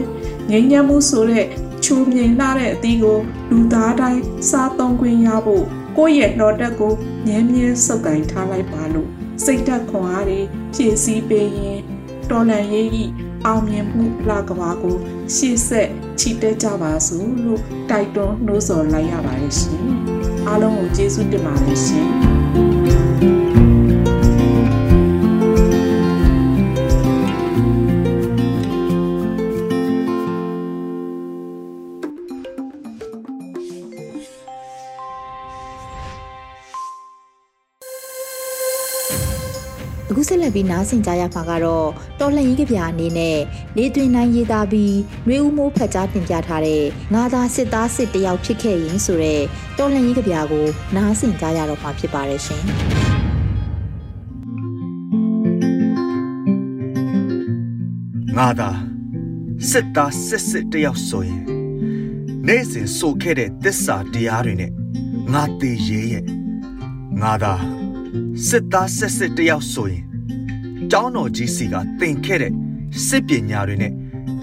[0.50, 1.46] ငြိမ်းချမ်းမှုဆိုတဲ့
[1.84, 3.18] ချူမြိန်လာတဲ့အသီးကို
[3.50, 5.64] လူသားတိုင်းစားသုံးခွင့်ရဖို့
[5.96, 6.92] ကိုယ့်ရဲ့တော်တက်ကို
[7.26, 9.08] မြဲမြဲစုပ်ကိုင်ထားလိုက်ပါလို့
[9.44, 10.40] စိတ်သက်ခွန်အားတွေ
[10.74, 11.80] ဖြည့်ဆည်းပေးရင်
[12.30, 13.04] တော်လန်ရေးဤ
[13.46, 14.96] အောင်မြင်မှုလာကဘာကို
[15.34, 15.88] ရှေ့ဆက်
[16.18, 17.60] ချီတက်ကြပါစို့လို့
[17.90, 19.84] တိုက်တွန်းနှိုးဆော်လိုက်ရပါတယ်ရှင်
[20.46, 22.33] အားလုံးကိုကျေးဇူးတင်ပါတယ်ရှင်
[40.54, 41.88] ပြီးနားဆင်ကြရမှာကတော့
[42.20, 43.38] တော်လှန်ရေးကဗျာအနေနဲ့
[43.76, 44.96] နေတွင်နိုင်ရေးသားပြီး
[45.28, 46.84] နှွေဦးမိုးဖတ်ကြားတင်ပြထားတဲ့
[47.14, 49.40] ငါးသားစစ်သားစစ်တယောက်ဖြစ်ခဲ့ရင်ဆိုတဲ့
[49.78, 52.62] တော်လှန်ရေးကဗျာကိုနားဆင်ကြရတော့မှာဖြစ်ပါတယ်ရှင်
[58.38, 58.70] ငါသာ
[59.70, 61.42] စစ်သားစစ်စစ်တယောက်ဆိုရင်
[62.46, 64.72] နေ့စဉ်ဆိုခဲ့တဲ့သစ္စာတရားတွေနဲ့
[65.32, 66.24] ငါတည်ရဲရဲ့
[67.22, 67.54] ငါသာ
[68.48, 70.04] စစ်သားစစ်စစ်တယောက်ဆိုရင်
[70.90, 72.52] ကျောင်းတော်ကြီးစီကတင်ခဲ့တဲ့
[73.06, 73.92] စစ်ပညာတွေနဲ့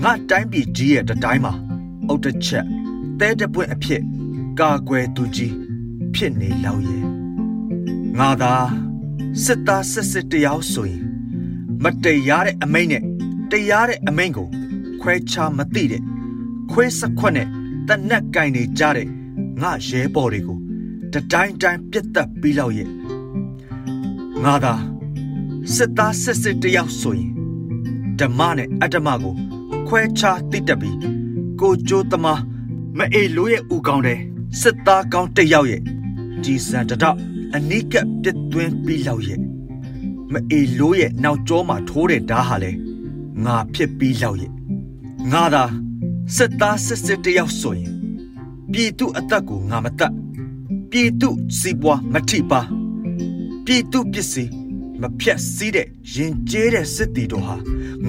[0.04, 1.54] ငါတိုင်းပြည်ကြီးရဲ့တတိုင်းမှာ
[2.08, 2.66] အုတ်တချက်
[3.20, 4.04] တဲတပွင့်အဖြစ်
[4.60, 5.54] ကာကွယ်သူကြီး
[6.14, 7.06] ဖြစ်နေလောက်ရဲ့
[8.20, 8.54] ငါသာ
[9.44, 11.04] စစ်သားစစ်စစ်တယောက်ဆိုရင်
[11.84, 13.04] မတရားတဲ့အမိန့်နဲ့
[13.52, 14.48] တရားတဲ့အမိန့်ကို
[15.02, 16.04] ခွဲခြားမသိတဲ့
[16.72, 17.48] ခွေးစခွက်နဲ့
[17.88, 19.08] တနက်ကင်နေကြတဲ့
[19.62, 20.60] ငါရဲဘော်တွေကို
[21.14, 22.90] တတိုင်းတိုင်းပြတ်သက်ပြီးလောက်ရဲ့
[24.44, 24.74] ငါသာ
[25.76, 27.32] စစ်သားစစ်စစ်တယောက်ဆိုရင်
[28.20, 29.36] ဓမ္မနဲ့အတ္တမကို
[29.88, 30.98] ခွဲခြားသိတတ်ပြီး
[31.60, 32.42] ကိုကြိုးသမား
[32.98, 34.20] မအေလိုရဲ့ဥကောင်းတဲ့
[34.62, 35.82] စစ်သားကောင်းတယောက်ရဲ့
[36.44, 37.18] ဒီစံတတော့
[37.56, 39.40] အနိကပြစ်သွင်းပြီးလောက်ရဲ့
[40.32, 42.72] မအေလိုရဲ့နောက်ကျောမှာထိုးတဲ့ဓာဟာလဲ
[43.46, 44.52] ငါဖြစ်ပြီးလောက်ရဲ့
[45.32, 45.64] ငါသာ
[46.36, 47.92] စစ်သားစစ်စစ်တယောက်ဆိုရင်
[48.72, 50.14] ပြည်သူအသက်ကိုငါမတတ်
[50.92, 52.62] ပြည်သူစီးပွားမထိပါ
[53.66, 54.61] ပြည်သူပစ္စည်း
[55.02, 57.56] မဖြတ်စည်းတဲ့ရင်ကျေးတဲ့စစ်တီတော်ဟာ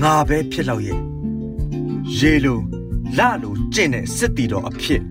[0.03, 0.99] ငါပဲဖြစ်လောက်ရဲ့
[2.17, 2.59] ရေလို
[3.19, 5.03] လလိုကျင့်တဲ့စစ်တီတော်အဖြစ်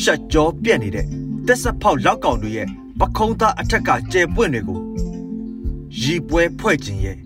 [0.00, 1.06] ရှက်ကြောပြက်နေတဲ့
[1.46, 2.66] တက်ဆက်ဖောက်လောက်ကောင်တွေရဲ့
[3.00, 4.80] ပခုံးသားအထက်ကကျဲပွင့်တွေကို
[6.02, 7.18] ရီပွဲဖွဲ့ခြင်းရဲ့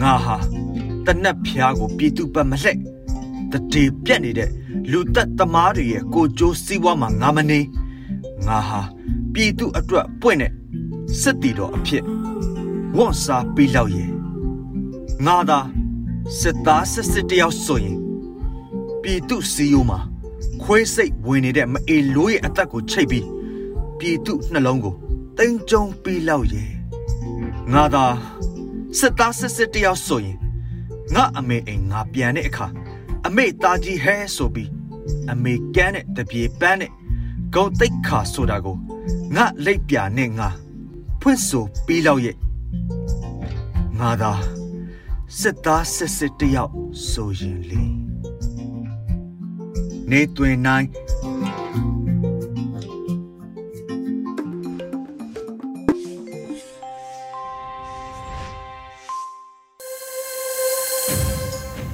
[0.00, 0.36] ငါဟာ
[1.06, 2.76] တနက်ဖျားကိုပြည်သူပတ်မလှဲ့
[3.52, 4.50] တတိပြက်နေတဲ့
[4.90, 7.60] လူသက်သမားတွေရဲ့ကိုကြိုးစည်းဝါးမှာငါမနေ
[8.46, 8.80] ငါဟာ
[9.32, 10.52] ပြည်သူအတွက်ပွင့်တဲ့
[11.20, 12.04] စစ်တီတော်အဖြစ်
[12.96, 14.10] ဝန်စားပြီးလောက်ရဲ့
[15.26, 15.60] ငါသာ
[16.40, 17.98] စစ်သားစစ်စစ်တယောက်ဆိုရင်
[19.02, 19.98] ပြည်သူစီယိုမှာ
[20.62, 23.26] ခွေးစိတ်ဝင်နေတဲ့မအေလိုးရဲ့အသက်ကိုချိတ်ပြီး
[23.98, 24.94] ပြည်သူနှလုံးကို
[25.38, 26.70] တင်ကြုံပြီးလောက်ရဲ့
[27.72, 28.04] ငါသာ
[28.98, 30.38] စစ်သားစစ်စစ်တယောက်ဆိုရင်
[31.14, 32.66] ငါအမေအိမ်ငါပြန်တဲ့အခါ
[33.26, 34.70] အမေသားကြီးဟဲဆိုပြီး
[35.30, 36.92] အမေကန်းတဲ့တပြေပန်းတဲ့
[37.54, 38.76] ဂုံတိတ်ခါဆိုတာကို
[39.36, 40.48] ငါလက်ပြနဲ့ငါ
[41.24, 42.36] ဖွင့်ဆိုပြီးလောက်ရဲ့
[43.98, 44.32] ငါသာ
[45.40, 46.72] စစ်သားစစ်စစ်တယောက်
[47.10, 47.82] ဆိုရင်လေ
[50.10, 50.86] နေတွင်နိုင်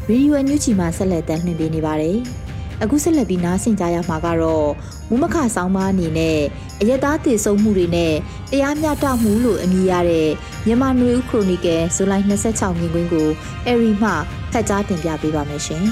[0.09, 2.19] ရေဒီယိုအန်ယူဂျီမှာဆက်လက်တင်ပြနေပါတယ်။
[2.83, 4.69] အခုဆက်လက်ပြီးနားဆင်ကြရမှာကတော့
[5.09, 6.39] မူမခဆောင်းပါအနေနဲ့
[6.81, 8.15] အယက်သားတည်ဆုံမှုတွေနဲ့
[8.53, 10.29] တရားမျှတမှုလို့အမည်ရတဲ့
[10.67, 13.29] မြန်မာနွေဦးခရိုနီကယ်ဇူလိုင်26မြင်ကွင်းကို
[13.67, 14.11] အရီမှ
[14.53, 15.85] ဖတ်ကြားတင်ပြပေးပါမယ်ရှင်။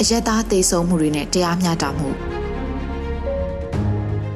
[0.00, 2.08] အယက်သားတည်ဆုံမှုတွေနဲ့တရားမျှတမှု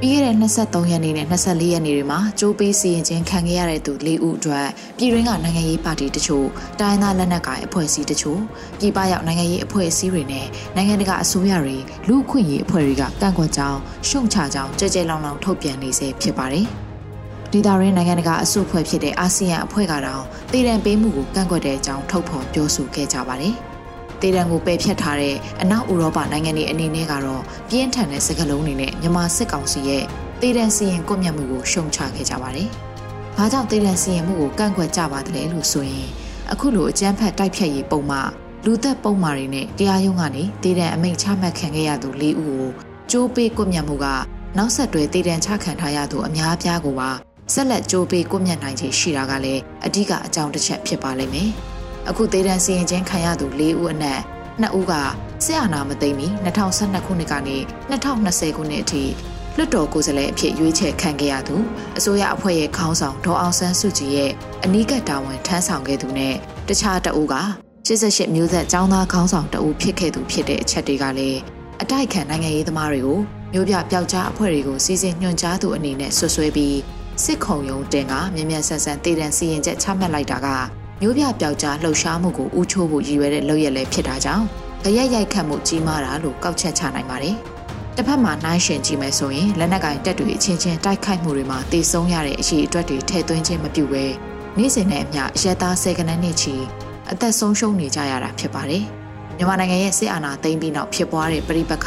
[0.07, 6.47] ပြီးခဲ့တဲ့23ရက်နေ့နဲ့24ရက်နေ့တွေမှာကြိုးပေးစီရင်ခြင်းခံခဲ့ရတဲ့သူ၄ဦးအတွက်ပြည်တွင်းကနိုင်ငံရေးပါတီတချို့
[6.81, 8.41] တိုင်းသားလက်နက်ကိုင်အဖွဲ့အစည်းတချို့
[8.79, 11.77] ပြည်ပရောက်နိုင်ငံရေးအဖွဲ့အစည်းတွေနဲ့နိုင်ငံတကာအစိုးရတွေ
[12.09, 16.67] လူ့အခွင့်အရေးအဖွဲ့တွေကကန့်ကွက်ကြောင်းရှုံချကြောင်းကြဲကြဲလောင်လောင်ထုတ်ပြန်နေစေဖြစ်ပါတယ်။
[17.53, 23.57] ဒေတာရင်းနိုင်ငံတကာအစုအဖွဲ့ဖြစ်တဲ့အာဆီယံအဖွဲ့ကတောင်တည်တံပေးမှုကိုကန့်ကွက်တဲ့အကြောင်းထုတ်ဖော်ပြောဆိုခဲ့ကြပါတယ်။
[24.25, 30.05] ဒေတံကိုပယ်ဖျက်ထားတဲ့အနောက်ဥရောပနိုင်ငံတွေအနေနဲ့ကတော့ပြင်းထန်တဲ့စကားလုံးတွေနဲ့မြန်မာစစ်ကောင်စီရဲ့
[30.41, 32.69] ဒေတံစီရင်ကွပ်မျက်မှုကိုရှုံချခဲ့ကြပါတယ်။
[33.37, 36.09] ဘာကြောင့်ဒေတံစီရင်မှုကိုကန့်ကွက်ကြပါသလဲလို့ဆိုရင်
[36.53, 38.19] အခုလိုအကြမ်းဖက်တိုက်ဖြတ်ရေးပုံမှ
[38.65, 42.65] လူသက်ပုံမှတွေနဲ့တရားရုံးကနေဒေတံအမိန့်ချမှတ်ခံခဲ့ရသူ၄ဦးကို
[43.11, 44.07] ကြိုးပေးကွပ်မျက်မှုက
[44.57, 47.11] နောက်ဆက်တွဲဒေတံချခံထားရသူအများအပြားကိုပါ
[47.53, 51.53] ဆက်လက်ကြိုးပေးကွပ်မျက်နိုင်ခြေရှိတာကလည်းအဓိကအကြောင်းတစ်ချက်ဖြစ်ပါလိမ့်မယ်။
[52.10, 54.22] အခုသေးတန်းစီရင်ချင်းခံရသူ၄ဦးအနက်
[54.62, 54.94] 2ဦးက
[55.46, 56.28] ဆရာနာမသိမီ
[56.66, 57.58] 2012ခုနှစ်ကနေ
[57.90, 59.04] 2020ခုနှစ်အထိ
[59.58, 61.56] လွတ်တော်ကိုယ်စားလှယ်အဖြစ်ရွေးချယ်ခံခဲ့ရသူ
[61.98, 64.32] အစိုးရအဖွဲ့ရဲ့ခေါင်းဆောင်ဒေါ်အောင်ဆန်းစုကြည်ရဲ့
[64.64, 66.36] အနီးကပ်တာဝန်ထမ်းဆောင်ခဲ့သူနဲ့
[66.68, 67.36] တခြားတအူးက
[67.88, 71.40] 88မျိုးဆက်ចောင်းသားခေါင်းဆောင်တအူဖြစ်ခဲ့သူဖြစ်တဲ့အချက်တွေကလည်း
[71.82, 73.20] အတိုက်ခံနိုင်ငံရေးသမားတွေကို
[73.54, 76.78] မျိုးပြပျောက်ကြားအဖွဲ့တွေကိုစီစဉ်ညွှန်ကြားသူအနေနဲ့ဆွဆွဲပြီး
[77.24, 80.48] စစ်ခုံရုံးတင်ကမြ мян ဆန်ဆန်တည်တံစီရင်ချက်ချမှတ်လိုက်တာက
[81.01, 84.45] မျိုးပြပျောက်ကြားလှုပ်ရှားမှုကိုဥချိုးဖို့ရည်ရွယ်တဲ့လုပ်ရက်လည်းဖြစ်တာကြောင့်
[84.85, 87.37] ကြရက်ရိုက်ခတ်မှုကြီးမားတာလို့ကောက်ချက်ချနိုင်ပါတယ်။
[87.97, 94.05] တစ်ဖက်မှာနှိုင်းရှင်ကြည့်မယ်ဆိုရင်လက်နက်ကင်တပ်တွေအချင်းချင်းတိုက်ခိုက်မှုတွေမှာတေဆုံးရတဲ့အရေးအတွက်တွေထည့်သွင်းခြင်းမပြုဘဲ
[94.59, 96.55] နေ့စဉ်နဲ့အမျှရဲသားဆယ်ကနန်းနှစ်ချီ
[97.11, 98.85] အသက်ဆုံးရှုံးနေကြရတာဖြစ်ပါတယ်။
[99.37, 101.87] မြန်မာနိုင်ငံရဲ့စစ်အာဏာသိမ်းပြီးနောက်ဖြစ်ပွားတဲ့ပြိပခ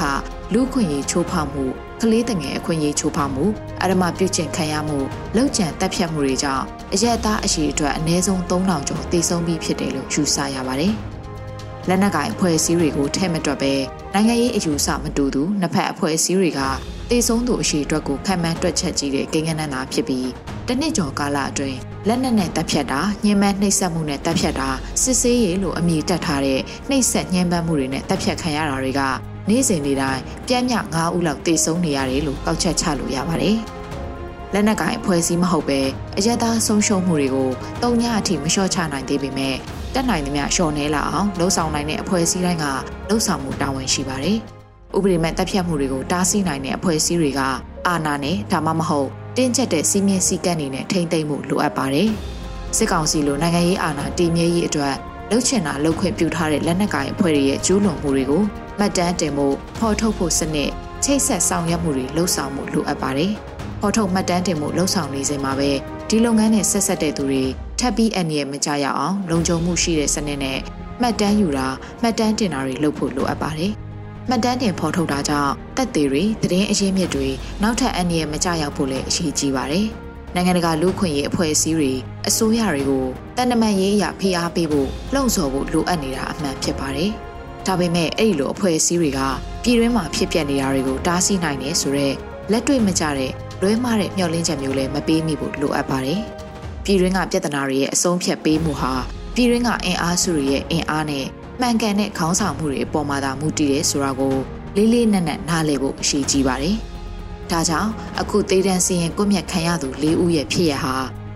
[0.54, 1.65] လူခွင့်ရေးချိုးဖောက်မှု
[2.01, 3.45] ကလေးတငယ်အခွင့်အရေးချိုးဖောက်မှု
[3.81, 4.99] အရမပြုကျင့်ခံရမှု
[5.36, 10.93] လောက်ကျန်တပ်ဖြတ်မှုတွေကြောင့်အရက်သားအရေးအတွက်အနည်းဆုံး3000ကျော်တည်ဆုံပြီးဖြစ်တယ်လို့ယူဆရပါတယ်။
[11.88, 13.73] လက်နက်ကင်အဖွဲ့အစည်းတွေကိုထဲ့မတွက်ပဲ
[14.13, 16.62] နိုင်ငံရေးအယူဆမတူသူနှစ်ဖက်အဖွဲ့အစည်းတွေက
[17.10, 20.29] တည်ဆုံသူအရှိအတွက်ကိုခံမှန်းတွက်ချက်ကြည့်တဲ့ကိန်းဂဏန်းသာဖြစ်ပြီး
[20.67, 24.69] တနစ်ကျော်ကာလအတွင်းလက်နက်နဲ့တပ်ဖြတ်တာညှဉ်းပန်းနှိပ်စက်မှုနဲ့တပ်ဖြတ်တာ
[25.01, 29.01] စစ်ဆေးရေးလို့အမည်တက်ထားတဲ့နှိပ်စက်ညှဉ်းပန်းမှုတွေနဲ့တပ်ဖြတ်ခံရတာတွေက
[29.49, 33.57] နေ့စဉ်နေ့တိုင်းပြင်းပြ9ဦးလောက်တေဆုံးနေရတယ်လို့ကောက်ချက်ချလို့ရပါတယ်။
[34.53, 35.79] လက်နက်ကင်အဖွဲ့အစည်းမဟုတ်ပဲ
[36.17, 37.49] အရက်သားဆုံးရှုံးမှုတွေကို
[37.83, 39.55] တုံညအထိမလျှော့ချနိုင်သေးပေမဲ့
[39.93, 42.65] တက်နိုင်သမျှလျှော့နေလာအောင်လှုံ့ဆော်နိုင်တဲ့အဖွဲ့အစည်းတိုင်းက
[43.10, 44.38] လှုံ့ဆော်မှုတာဝန်ရှိပါတယ်။
[44.95, 47.41] ဥပဒေမဲ့တပ်ဖြတ်မှုတွေကိုတားဆီးနိုင်တဲ့အဖွဲ့အစည်းတွေက
[47.88, 49.07] အာဏာနဲ့ဒါမှမဟုတ်
[49.38, 52.10] တင်းကျပ်တဲ့စီးမြင့်စည်းကမ်းတွေနဲ့ထိမ့်သိမ့်မှုလိုအပ်ပါတယ်။
[52.77, 54.95] စစ်ကောင်စီလိုနိုင်ငံရေးအာဏာတည်မြဲရေးအတွက်
[55.29, 58.43] လှုပ်ချင်တာလှုပ်ခွင့်ပြုထားတဲ့လက်နက်ကိုင်အဖွဲ့တွေရဲ့ကျူးလွန်မှုတွေကို
[58.80, 59.48] မှတ်တမ်းတင်မှု
[59.80, 60.72] ဖော်ထုတ်ဖို့စနစ်
[61.04, 63.32] ချိတ်ဆက်ဆောင်ရွက်မှုတွေလှုပ်ဆောင်မှုလိုအပ်ပါတယ်။
[63.82, 65.72] ဖော်ထုတ်မှတ်တမ်းတင်မှုလှုပ်ဆောင်နေစဉ်မှာပဲ
[66.10, 67.44] ဒီလုပ်ငန်းနဲ့ဆက်ဆက်တဲ့သူတွေ
[67.80, 70.60] ထပ်ပြီးအန်ရမကြရအောင်လုံခြုံမှုရှိတဲ့စနစ်နဲ့
[71.02, 71.68] မှတ်တမ်းယူတာ
[72.02, 73.72] မှတ်တမ်းတင်တာတွေလုပ်ဖို့လိုအပ်ပါတယ်။
[74.30, 77.28] မှတ်တမ်းတင်ဖော်ထုတ်တာကြောင့်တက်သေးတွေသတင်းအရင်းမြစ်တွေ
[77.62, 79.88] နောက်ထပ်အန်ရမကြရောက်ဖို့လည်းအရေးကြီးပါတယ်။
[80.36, 81.92] နိုင်ငံတကာလူခွင့်ရေးအဖွဲ့အစည်းတွေ
[82.28, 83.06] အစိုးရတွေကို
[83.38, 87.13] တန်တမန်ရေးအရာဖိအားပေးဖို့လှုံ့ဆော်ဖို့လိုအပ်နေတာအမှန်ဖြစ်ပါတယ်။
[87.67, 89.19] ဒါပေမဲ့အဲ့ဒီလိုအဖွဲ့အစည်းတွေက
[89.63, 92.15] ပြည်တွင်းမှာဖြစ်ပျက်နေတာတွေကိုတားဆီးနိုင်တယ်ဆိုတော့
[92.51, 96.21] လက်တွေ့မကျတဲ့လွဲမှားတဲ့မျှော်လင့်ချက်မျိုးလည်းမပေးမိဖို့လိုအပ်ပါတယ်။
[96.84, 98.93] ပြည်တွင်းကပြဿနာတွေရဲ့အဆုံးဖြတ်ပေးမှုဟာ
[99.36, 101.25] ပြည်တွင်းကအင်အားစုတွေရဲ့အင်အားနဲ့
[101.62, 104.36] မှန်ကန်တဲ့ခေါင်းဆောင်မှုတွေအပေါ်မှာသာမူတည်တယ်ဆိုတာကို
[104.75, 106.75] လေးလေးနက်နက်နားလည်ဖို့အရှိကြီးပါတယ်။
[107.51, 110.95] ဒါကြောင့်အခုသေးတန်းစီရင်ကွမျက်ခံရသူ၄ဦးရဲ့ဖြစ်ရဟာ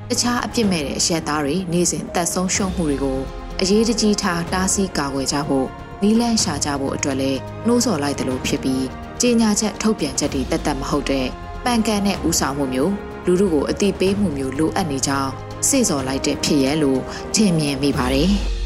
[0.10, 3.20] တခြားအပြစ်မဲ့တဲ့အရက်သားတွေနေ့စဉ်တက်ဆုံးရှုံးမှုတွေကို
[3.62, 5.68] အရေးတကြီးထားတားဆီးကာကွယ်ကြဖို့
[6.04, 8.86] နီးလန့်ရှာကြဖို့အတွက်လည်းနှိုးဆော်လိုက်တယ်လို့ဖြစ်ပြီး
[9.22, 11.28] ကြေညာချက်ထုတ်ပြန်ချက်တွေတက်တက်မဟုတ်တဲ့
[11.66, 12.94] ပန်ကန်တဲ့ဥဆောင်မှုမျိုး
[13.26, 15.32] လူလူကိုအတိပေးမှုမျိုးလိုအပ်နေကြောင်း
[15.70, 17.02] စေ့စော်လိုက်တဲ့ဖြစ်ရဲလို့
[17.36, 18.32] ထင်မြင်မိပါတယ်။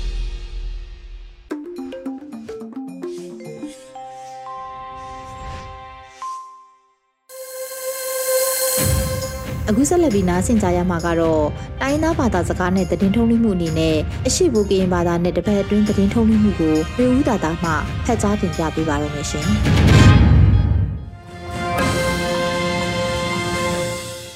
[9.89, 11.43] ဆက်လက်ပြီးနားဆင်ကြရမှာကတော့
[11.81, 17.71] တိုင်းသားဘာသာစကားနဲ့သတင်းထုတ်လွှင့်မှုအနေနဲ့အရှိဘူကရင်ဘာသာနဲ့တပတ်အတွင်းသတင်းထုတ်လွှင့်မှုကိုလူဦးတာတာမှ
[18.05, 19.45] ဖတ်ကြားတင်ပြပေးပါရမရှင်။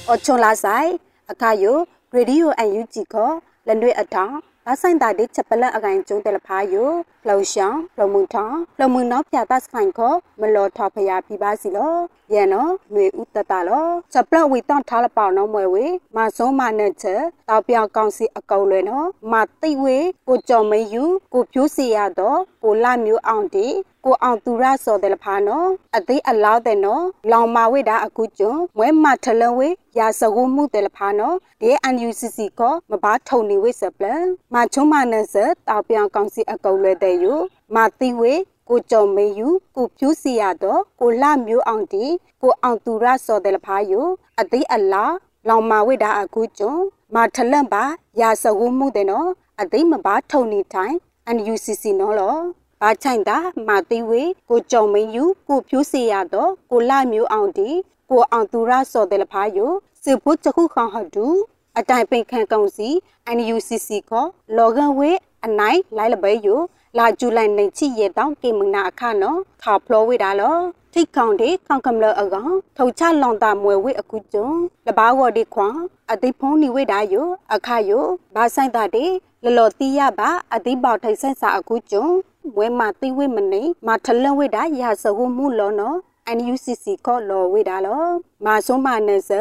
[0.10, 0.90] အချွန်လာဆိုင်
[1.32, 1.78] အခါယို
[2.14, 3.32] ရေဒီယိုအန်ယူဂျီကို
[3.68, 4.34] လန်တွေအထောင်
[4.72, 6.90] ဘာဆိုင်တာဒီချက်ပလက်အကိုင်ကျုံတယ်လဖာယို
[7.28, 11.94] လှော်ရှောင်းလှော်မှုထောင်းလှော်မှုနောက်ပြတာစခိုင်ကိုမလော်ထော်ဖယာပြပါစီလော
[12.34, 21.04] ယန်နော်ຫນွေဥတတလောချက်ပလက်ဝီတောင်းထားလပေါနော်မွဲဝေမဆုံးမနဲ့ချက်တောက်ပြောင်ကောင်းစီအကောင်လွယ်နော်မသိဝေကိုကြော်မယူ
[21.34, 23.68] ကိုဖြိုးစီရတော့ကိုလာမျိုးအောင်တီ
[24.06, 34.06] ကိုအောင်သူရစော်တယ်လဖာနော်အသေးအလောက်တဲ့နော်လောင်မာဝိတာအခုကျွန်းမွဲမထလဝေရာစကုမှုတယ်လဖာနော်ဒီ NUCC ကမဘာထုံနေဝိစပလ
[34.54, 35.36] မချုံမနစ
[35.68, 37.34] တောက်ပြောင်ကောင်းစီအကောင်လွယ်တဲ့ယူ
[37.76, 38.34] မတိဝေ
[38.70, 42.06] ကိုကြုံမေယူကိုဖြူးစီရတော့ကိုလှမျိုးအောင်တီ
[42.42, 44.02] ကိုအောင်သူရစော်တယ်လဖာယူ
[44.40, 45.14] အသေးအလား
[45.48, 46.84] လောင်မာဝိတာအခုကျွန်း
[47.16, 47.84] မထလန့်ပါ
[48.22, 49.30] ရာစကုမှုတဲ့နော်
[49.62, 50.96] အသေးမဘာထုံနေတိုင်း
[51.36, 52.38] NUCC နော်လော
[52.82, 53.38] ဘာချိုင်တာ
[53.68, 57.70] မာတိဝေကိုကြုံမင်းယူကိုဖြိုးစီရတော့ကိုလာမျိုးအောင်ဒီ
[58.10, 59.72] ကိုအောင်သူရစော်တယ်လဖာယို
[60.04, 61.26] စေဖို့ချခုခေါဟတူ
[61.78, 62.90] အတိုင်ပင်ခံကောင်စီ
[63.38, 64.12] NUCC က
[64.58, 65.12] လော်ဂန်ဝေ
[65.46, 66.60] အနိုင်လိုက်လပဲယို
[66.98, 70.58] လာဂျူလိုင်နေချီရတောင်းကေမနာအခနော်ခါဖလောဝေတာလော
[70.94, 75.76] ထိတ်ခေါင်တဲ့ခေါင်ကမလအကောင်ထောက်ချလောင်တာမွယ်ဝေအခုကျွန်းလဘာဝဒီခွန်
[76.12, 79.12] အသိဖုံးနေဝေတာယိုအခါယိုဘာဆိုင်တာတဲ့
[79.44, 82.16] လလော်တီးရပါအသိပေါထိုက်ဆန့်စာအခုကျွန်း
[82.58, 85.98] ဝဲမသိဝိမနေမထလဝိဒါရာစဟုမှုလောနော်
[86.38, 88.04] NUCC ကောလောဝိဒါလော
[88.46, 89.32] မာဆုံးမနစ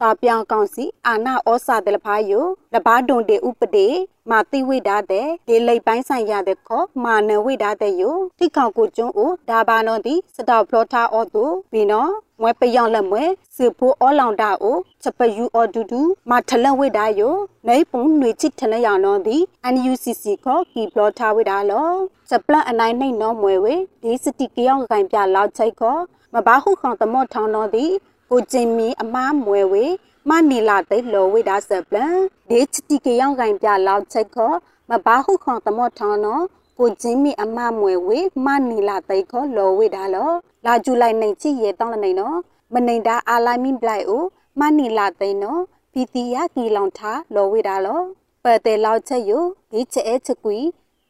[0.00, 3.88] တာပြောင်ကောင်စီအာနာဩစာတလဖာယိုလဘာဒွန်တေဥပဒေ
[4.30, 12.08] မာတိဝိဒါတဲ့ဒီလိပ်ပိုင်းဆိုင်ရတဲ့ခောမာနဝိဒါတဲ့ယိုတိကောင်ကိုကျွန်းအိုဒါဘာနောတိစတောက်ဖလောထားအောသူဘီနော
[12.40, 13.24] မွဲပယောင်လက်မွဲ
[13.56, 17.34] စဖိုးအောလောင်တာအိုချပယူအော်ဒူဒူမထလန်ဝိဒါယို
[17.68, 19.36] နေပုံနွေချစ်ထလရနောဒီ
[19.74, 21.90] NUCC ခေါ်ကီဘလော့ထားဝိဒါလော
[22.30, 26.00] စပလန်အနိုင်နှိမ့်နောမွဲဝေဒီစတိကယောင်ကိုင်ပြလောက်ချိတ်ခေါ်
[26.34, 27.86] မဘာဟုခေါတမော့ထောင်းနောဒီ
[28.30, 29.84] ကိုကျင်မီအမားမွဲဝေ
[30.28, 32.14] မနီလာတိတ်လောဝိဒါစပလန်
[32.50, 34.56] ဒီချတိကယောင်ကိုင်ပြလောက်ချိတ်ခေါ်
[34.90, 36.40] မဘာဟုခေါတမော့ထောင်းနော
[36.78, 40.30] ကိုကျင်းမီအမမွေဝေမနီလာတိတ်ခေါ်လောဝိဒါလော
[40.66, 42.36] လာဂျူလိုက်နေချီရဲတောင်းလနေနော်
[42.74, 44.24] မနေတာအာလိုက်မင်းပလိုက်အို
[44.60, 45.60] မနီလာသိနော်
[45.92, 48.00] ပီတီယာကီလောင်ထားလောဝေတာလော
[48.44, 50.58] ပတဲလောက်ချက်ယိုဒီချဲချကွီ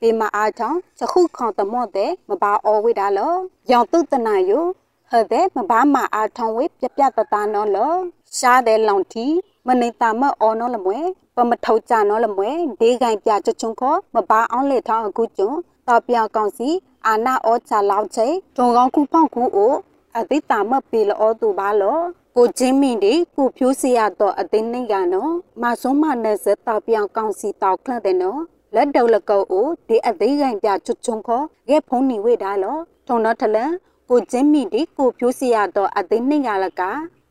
[0.00, 3.34] ပေမအားထောင်းချခုခေါတမော့တဲ့မပါအောဝေတာလော
[3.70, 4.64] ရောင်တုတ်တနာယို
[5.10, 7.92] ဟတဲ့မဘာမအားထောင်းဝေပြပြတတနော်လော
[8.38, 9.26] ရှားတဲ့လောင်တီ
[9.66, 10.98] မနေတာမအော်နော်လမွဲ
[11.36, 15.50] ပမထောက်ကြနော်လမွဲဒေးကိုင်ပြချချုံခေါ်မဘာအောင်လေထောင်းအခုကျုံ
[15.88, 16.68] တော်ပြောင်ကောင်စီ
[17.06, 19.74] အာနာဩချာလောက်ချေဒုံကောင်းခုဖောက်ခုအို
[20.18, 21.98] အတိတာမပေလောတူပါလော
[22.36, 28.40] ကိုချင်းမင်းဒီကိုဖြိုးစရတော့အသိနေကနော်မဆုံးမနဲ့စတောက်ပြောင်ကောင်စီတောက်ခန့်တဲ့နော်
[28.74, 33.72] လက်ဒေါလကောအိုဒီအသေးကန်ပြချွတ်ချုံခေါ်ရဲဖုံးနေဝေတာလောထုံတော့ထလန်
[34.10, 36.82] ကိုချင်းမင်းဒီကိုဖြိုးစရတော့အသိနေကလက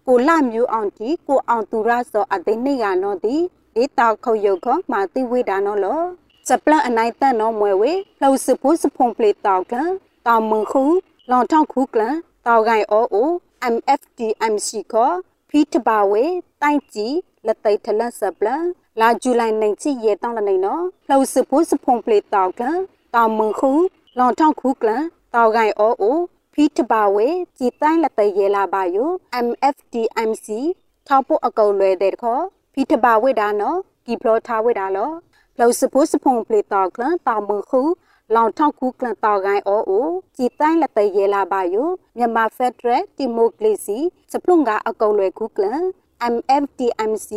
[0.08, 3.36] ကိုလမျိုးအောင်ဒီကိုအောင်သူရစောအသိနေကနော်ဒီ
[3.76, 6.02] ဒီတောက်ခုတ်ရုပ်ခေါ်မာတိဝေတာနော်လော
[6.50, 9.90] စပလန်အနိုင်တန်နော်မွဲဝေလှုပ်စဖို့စဖုံပလေတောက်ကန်
[10.28, 10.84] တောင်မခု
[11.32, 12.16] လောင်ထောက်ခုကလန်
[12.48, 13.30] တောက်ကိုင်အိုအို
[13.74, 15.16] MFDMC ခေါ်
[15.50, 16.24] ဖီတပါဝေ
[16.62, 18.48] တိုင်ကြီးလက်သိထလက်စပလ
[19.00, 22.64] လာဇူလိုင်နိုင်ချီရဲတောင်းလနေနော်လှုပ်စဖို့စဖုံပလေတောက်က
[23.16, 23.72] တောင်မွန်ခု
[24.20, 24.92] လောင်ထောက်ခုကလ
[25.36, 26.18] တောက်ကိုင်အိုအို
[26.54, 27.28] ဖီတပါဝေ
[27.58, 28.98] ကြည်တိုင်းလက်သိရဲလာပါယ
[29.46, 30.48] MFDMC
[31.08, 35.12] ထောက်ဖို့အကုံလွယ်တဲ့ခေါ်ဖီတပါဝေဒါနော်ကီဖလောထားဝေဒါလော
[35.60, 37.82] လှုပ်စဖို့စဖုံပလေတောက်ကတောင်မွန်ခု
[38.36, 41.76] လောင်ထောက်ခုကလန်တောက်ကိုင်းအိုအိုကြည်တိုင်းလက်သိရဲလာပါယ
[42.18, 43.98] မြန်မာဖက်ဒရယ်ဒီမိုကရေစီ
[44.32, 45.82] စပလုံကအကုံလွယ်ခုကလန်
[46.34, 47.30] MFDMC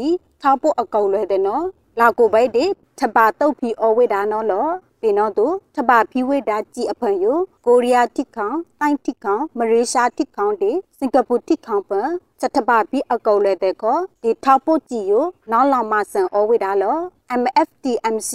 [0.43, 1.65] ထောက်ဖို့အကုံလွယ်တဲ့နော်
[2.01, 2.65] လာကိုဘိုက်ဒီ
[2.99, 4.69] ထပါတုတ်ဖီအဝိဒါနော်လော
[5.01, 7.27] ပင်တော့သူထပါဖီဝိဒါကြည်အဖန်ယ
[7.67, 12.09] ကိုရီးယားတစ်ခေါင်တိုင်တစ်ခေါင်မလေးရှားတစ်ခေါင်ဒီစင်ကာပူတစ်ခေါင်ပန်
[12.41, 15.13] စထပါဖီအကုံလွယ်တဲ့ကောဒီထောက်ဖို့ကြည်ယ
[15.51, 16.97] နောက်လောင်မဆန်အဝိဒါလော
[17.41, 18.33] MFDMC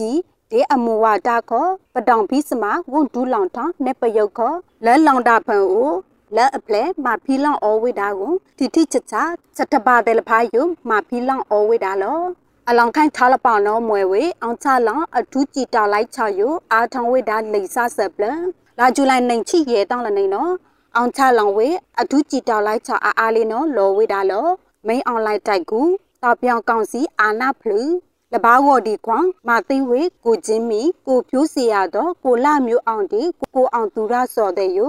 [0.52, 5.93] ဒီအမူဝါဒခေါ်ပတောင်ဖီးစမဝွန်ဒူးလောင်ထောင်းနေပယုတ်ခေါ်လဲလောင်တာဖန်အို
[6.36, 9.15] လဲအပလဲမဖီလောင်အောဝိဒါကိုတိတိချချ
[9.58, 12.19] စတပါတယ်လဖာယုမဖီလောင်အောဝိဒါလော
[12.69, 18.26] အလောင်ခိုင်ထားလပောင်နောမွဲဝေအောင်ချလောင်အထူးကြည်တာလိုက်ချယုအာထောင်ဝိဒါလိဆာဆပ်ပလ
[18.80, 20.52] လာဂျူလိုင်နိုင်ချီရဲတောင်းလနေနော်
[20.95, 21.67] အောင်ချလောင်ဝေ
[22.02, 24.47] အထူးကြည်တာလိုက်ချအားအားလေးနော်လောဝိဒါလော
[24.88, 25.82] မိန်အွန်လိုင်းတိုက်ကူ
[26.23, 27.80] တာပြောင်ကောင်စီအာနာဖလူ
[28.34, 33.21] လဘာဝဒီကွန်မာသိဝေကိုချင်းမီကိုဖြိုးစီရတော့ကိုလာမျိုးအောင်ဒီ
[33.56, 34.80] ကိုအောင်သူရစော်တဲ့ယ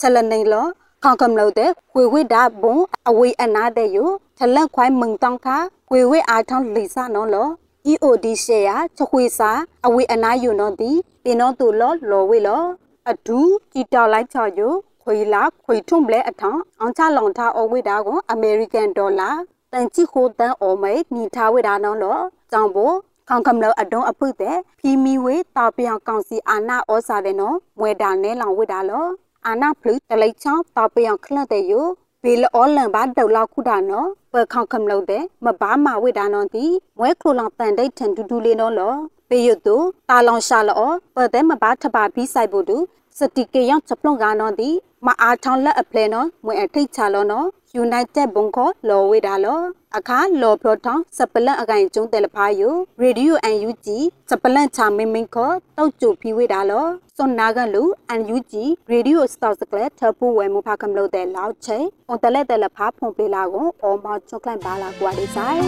[0.00, 0.66] ချက်လနေလော
[1.04, 2.76] ခေါကမလို့တဲ့ခွေဝိဒါဘုံ
[3.08, 3.98] အဝေးအနာတဲ့ယ
[4.38, 5.58] ထလက်ခွိုင်းမုံတောင်းခါ
[5.92, 7.48] ခွေဝိအားထောင်းလိစနော်လော
[7.90, 9.50] EOD ရှယ်ယာချခွေစာ
[9.86, 10.90] အဝေးအနာယူနော်ဒီ
[11.24, 12.64] ပင်တော့သူလောလောဝေလော
[13.10, 13.38] အဒူ
[13.72, 14.60] ကြည်တော်လိုက်ချော်ယ
[15.02, 19.30] ခွေလာခွေထုံးဘလဲအထောင်းအောင်ချလောင်ထားအဝေးဒါကိုအမေရိကန်ဒေါ်လာ
[19.72, 22.18] တန်ချိခိုတန်အော်မဲညီထားဝေဒါနော်လော
[22.52, 22.92] ကြောင့်ဘော
[23.28, 29.06] ခေါင်ကမလအဒုံအဖုတဲ့ဖီမီဝေတာပြောင်ကောင်စီအာနာဩစာတဲ့နော်မွဲတာနဲလောင်ဝေတာလော
[29.46, 31.86] အာနာဖလူတလိချောင်းတာပြောင်ခလတဲ့ယို
[32.24, 36.64] ဘေလအောလန်ဘာဒေါလောက်ခုတာနော်ပခေါင်ကမလို့တဲ့မဘာမဝေတာနော်ဒီ
[36.98, 38.94] မွဲခလိုလောင်တန်ဒိတ်ထန်ဒူဒူလေးနော်လော
[39.28, 39.76] ပေယတု
[40.08, 42.76] တာလောင်ရှာလောပတဲ့မဘာထပါပြီးဆိုင်ဖို့တူ
[43.18, 44.70] စတိကေယောင်ချပလုံကနော်ဒီ
[45.06, 47.46] မအားထောင်းလက်အပလဲနော်မွဲအထိတ်ချလောနော်
[47.84, 49.60] United ဘုံခေါ်လော်ဝေတာလော
[49.96, 53.98] အခါလော်ပလော့ထောင်းစပလန့်အကိုင်ကျုံတယ်လဖာယိုရေဒီယိုအန်ယူဂျီ
[54.30, 61.78] စပလန့်ချမင်းမင်းခေါ်တောက်ကျူဖီဝေတာလောစွန်နာကလူအန်ယူဂျီရေဒီယိုစတောက်စကလက်ထပူဝဲမူဖာကမလို့တဲ့လောက်ချေ
[62.08, 65.62] အွန်တလက်တယ်လဖာဖုန်ပေးလာကိုအော်မောချောကလန့်ပါလာကွာလေးဆိုင်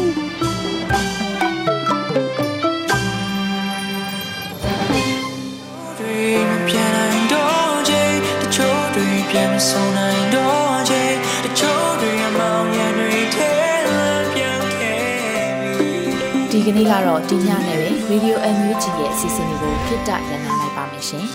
[6.69, 8.03] ပြန်နိုင်တော့ချေ
[8.41, 11.92] တချို့တွေပြန်မဆုံးနိုင်တော့ချေ
[16.67, 21.27] ကနေ့ကတော့ဒီညနဲ့ပဲ Radio NUG ရဲ့အစီအစဉ်လေးကိုခਿੱတရန်နာလိုက်ပါမယ်ရှင်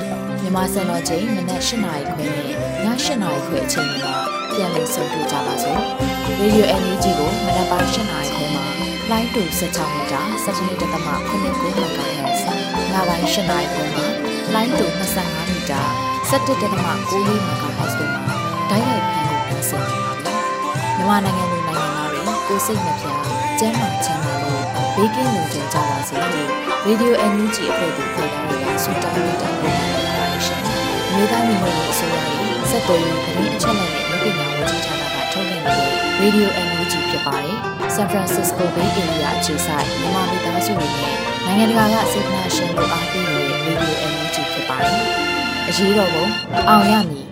[0.41, 2.85] မြန်မာစံတော်ချိန်မနက်၈နာရီခွဲနဲ့ည၈
[3.23, 4.11] နာရီခွဲအချိန်မှာ
[4.53, 5.79] ပြန်လည်ဆုံတွေ့ကြပါစို့
[6.41, 8.65] Radio NUG ကိုမနက်ပိုင်း၈နာရီခွဲမှာ
[9.09, 10.97] လိုင်းတူ16မီတာ17.8
[11.43, 12.43] MHz
[12.91, 14.05] ညပိုင်း၈နာရီခွဲမှာ
[14.53, 14.85] လိုင်းတူ
[15.17, 15.81] 25မီတာ
[16.31, 17.55] 17.6 MHz တို့မှာ
[18.69, 20.33] ဓာတ်ရိုက်ဖမ်းလို့ပြန်ဆက်နေပါပြီ။
[20.95, 23.05] မြန်မာနိုင်ငံသူနိုင်ငံသားတွေကိုစိတ်နှပြ
[23.59, 24.46] ကျန်းမာချမ်းသာလို့
[24.99, 26.49] ဘေးကင်းလုံခြုံကြပါစေလို့
[26.85, 30.61] ရေဒီယို NUG အဖွဲ့သူဖေသားတွေကဆုတောင်းနေတာဖြစ်ပါတယ်ရှင်။
[31.13, 35.79] မြေသားမျိုးရဲ့အစိုးရရဲ့စက်တော်ရင်ပြည်အချက်အလက်တွေလူပညာဝန်ကြီးဌာနကထုတ်ပြန်တဲ့
[36.19, 37.55] ရေဒီယို NUG ဖြစ်ပါတယ်။
[37.95, 45.01] San Francisco Bay Area အခြေစိုက်မြန်မာမိသားစုတွေနဲ့နိုင်ငံတကာကစေတနာရှင်တို့အားပေးနေတဲ့ရေဒီယို NUG ဖြစ်ပါတယ်။
[45.69, 46.25] အရေးတော်ပုံ
[46.69, 47.26] အောင်ရမည်